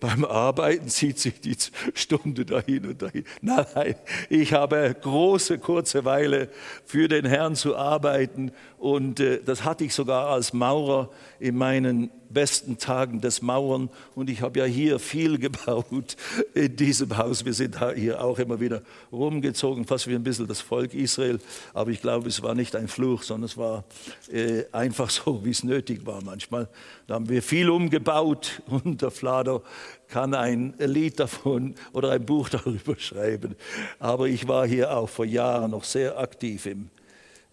[0.00, 1.56] Beim Arbeiten zieht sich die
[1.94, 3.23] Stunde dahin und dahin.
[3.40, 3.94] Nein,
[4.28, 6.48] ich habe große, kurze Weile
[6.84, 8.52] für den Herrn zu arbeiten
[8.84, 11.08] und äh, das hatte ich sogar als Maurer
[11.40, 13.88] in meinen besten Tagen des Mauern.
[14.14, 16.16] Und ich habe ja hier viel gebaut
[16.52, 17.46] in diesem Haus.
[17.46, 21.38] Wir sind hier auch immer wieder rumgezogen, fast wie ein bisschen das Volk Israel.
[21.72, 23.84] Aber ich glaube, es war nicht ein Fluch, sondern es war
[24.30, 26.68] äh, einfach so, wie es nötig war manchmal.
[27.06, 29.62] Da haben wir viel umgebaut und der Flader
[30.08, 33.54] kann ein Lied davon oder ein Buch darüber schreiben.
[33.98, 36.90] Aber ich war hier auch vor Jahren noch sehr aktiv im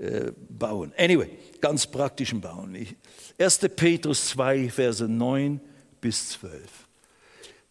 [0.01, 0.91] äh, bauen.
[0.97, 1.29] Anyway,
[1.59, 2.75] ganz praktischen Bauen.
[3.37, 3.59] 1.
[3.75, 5.61] Petrus 2, Verse 9
[6.01, 6.61] bis 12.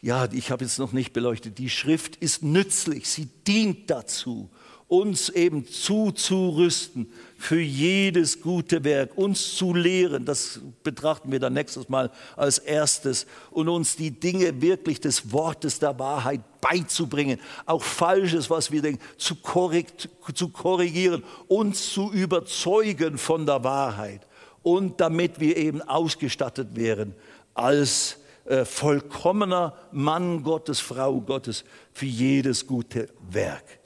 [0.01, 1.59] Ja, ich habe jetzt noch nicht beleuchtet.
[1.59, 4.49] Die Schrift ist nützlich, sie dient dazu,
[4.91, 11.89] uns eben zuzurüsten für jedes gute Werk, uns zu lehren, das betrachten wir dann nächstes
[11.89, 18.51] Mal als erstes, und uns die Dinge wirklich des Wortes der Wahrheit beizubringen, auch Falsches,
[18.51, 24.27] was wir denken, zu, korrekt, zu korrigieren, uns zu überzeugen von der Wahrheit
[24.65, 27.15] und damit wir eben ausgestattet wären
[27.55, 33.80] als äh, vollkommener Mann Gottes, Frau Gottes für jedes gute Werk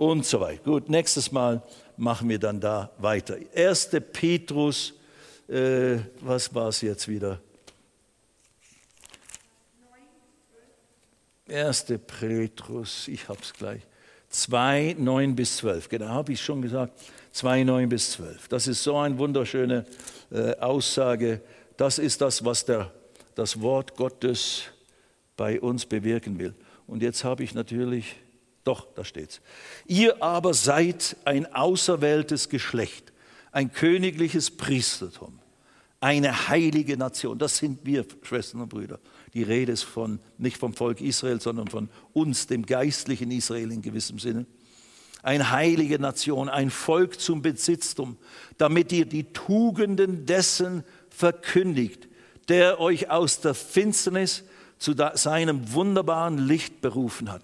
[0.00, 0.62] und so weiter.
[0.64, 1.62] Gut, nächstes Mal
[1.98, 3.36] machen wir dann da weiter.
[3.54, 3.90] 1.
[4.12, 4.94] Petrus,
[5.46, 7.38] äh, was war es jetzt wieder?
[11.46, 11.84] 1.
[12.06, 13.82] Petrus, ich habe es gleich.
[14.30, 15.90] 2, 9 bis 12.
[15.90, 16.98] Genau, habe ich schon gesagt.
[17.32, 18.48] 2, 9 bis 12.
[18.48, 19.84] Das ist so eine wunderschöne
[20.32, 21.42] äh, Aussage.
[21.76, 22.90] Das ist das, was der,
[23.34, 24.62] das Wort Gottes
[25.36, 26.54] bei uns bewirken will.
[26.86, 28.16] Und jetzt habe ich natürlich
[28.64, 29.40] doch, da steht's.
[29.86, 33.12] Ihr aber seid ein auserwähltes Geschlecht,
[33.52, 35.38] ein königliches Priestertum,
[36.00, 37.38] eine heilige Nation.
[37.38, 39.00] Das sind wir, Schwestern und Brüder.
[39.34, 43.82] Die Rede ist von, nicht vom Volk Israel, sondern von uns, dem geistlichen Israel in
[43.82, 44.46] gewissem Sinne.
[45.22, 48.16] Eine heilige Nation, ein Volk zum Besitztum,
[48.56, 52.08] damit ihr die Tugenden dessen verkündigt,
[52.48, 54.44] der euch aus der Finsternis
[54.80, 57.42] zu seinem wunderbaren Licht berufen hat.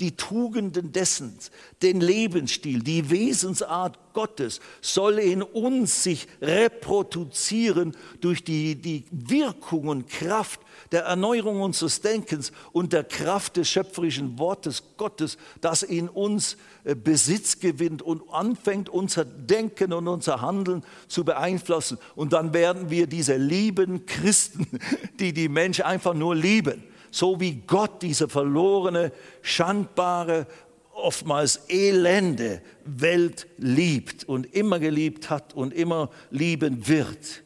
[0.00, 1.38] Die Tugenden dessen,
[1.82, 10.08] den Lebensstil, die Wesensart Gottes soll in uns sich reproduzieren durch die, die Wirkung und
[10.08, 10.60] Kraft
[10.92, 16.94] der Erneuerung unseres Denkens und der Kraft des schöpferischen Wortes Gottes, das in uns äh,
[16.94, 21.98] Besitz gewinnt und anfängt, unser Denken und unser Handeln zu beeinflussen.
[22.14, 24.66] Und dann werden wir diese lieben Christen,
[25.20, 29.12] die die Menschen einfach nur lieben, so wie Gott diese verlorene,
[29.42, 30.46] schandbare,
[30.92, 37.42] oftmals elende Welt liebt und immer geliebt hat und immer lieben wird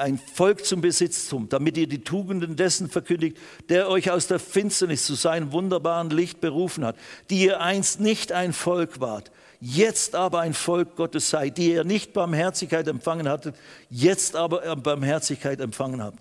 [0.00, 3.36] ein Volk zum Besitztum, damit ihr die Tugenden dessen verkündigt,
[3.68, 6.96] der euch aus der Finsternis zu seinem wunderbaren Licht berufen hat,
[7.28, 9.30] die ihr einst nicht ein Volk wart,
[9.60, 13.54] jetzt aber ein Volk Gottes seid, die ihr nicht Barmherzigkeit empfangen hattet,
[13.90, 16.18] jetzt aber Barmherzigkeit empfangen habt.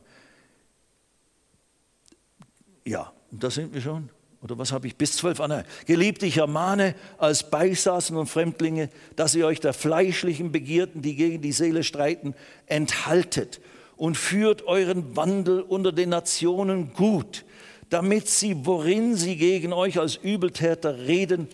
[2.86, 4.10] Ja, und da sind wir schon
[4.42, 5.64] oder was habe ich, bis zwölf an.
[5.86, 11.42] Geliebt, ich ermahne als Beisaßen und Fremdlinge, dass ihr euch der fleischlichen Begierden, die gegen
[11.42, 12.34] die Seele streiten,
[12.66, 13.60] enthaltet
[13.98, 17.44] und führt euren Wandel unter den Nationen gut,
[17.90, 21.50] damit sie, worin sie gegen euch als Übeltäter reden,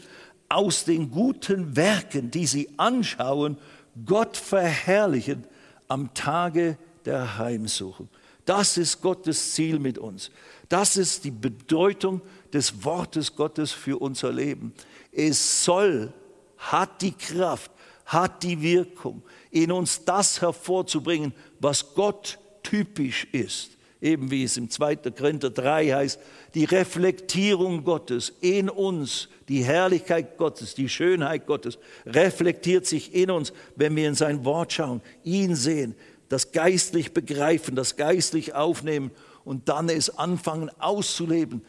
[0.47, 3.57] aus den guten Werken, die sie anschauen,
[4.05, 5.45] Gott verherrlichen
[5.87, 8.09] am Tage der Heimsuchung.
[8.45, 10.29] Das ist Gottes Ziel mit uns.
[10.69, 12.21] Das ist die Bedeutung
[12.53, 14.73] des Wortes Gottes für unser Leben.
[15.11, 16.13] Es soll,
[16.57, 17.71] hat die Kraft,
[18.05, 23.71] hat die Wirkung, in uns das hervorzubringen, was Gott typisch ist.
[24.01, 24.97] Eben wie es im 2.
[24.97, 26.19] Korinther 3 heißt,
[26.53, 33.53] die Reflektierung Gottes in uns, die Herrlichkeit Gottes, die Schönheit Gottes reflektiert sich in uns,
[33.75, 35.95] wenn wir in sein Wort schauen, ihn sehen,
[36.29, 39.11] das geistlich begreifen, das geistlich aufnehmen
[39.43, 41.63] und dann es anfangen auszuleben.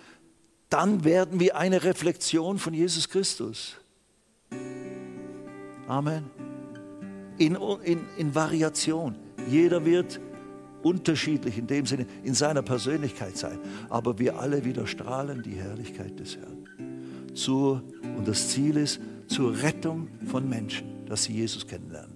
[0.68, 3.76] Dann werden wir eine Reflexion von Jesus Christus.
[5.86, 6.24] Amen.
[7.38, 9.16] In, in, in Variation.
[9.48, 10.20] Jeder wird
[10.82, 13.58] unterschiedlich in dem Sinne in seiner Persönlichkeit sein,
[13.88, 17.34] aber wir alle wieder strahlen die Herrlichkeit des Herrn.
[17.34, 17.82] Zur,
[18.16, 22.15] und das Ziel ist zur Rettung von Menschen, dass sie Jesus kennenlernen.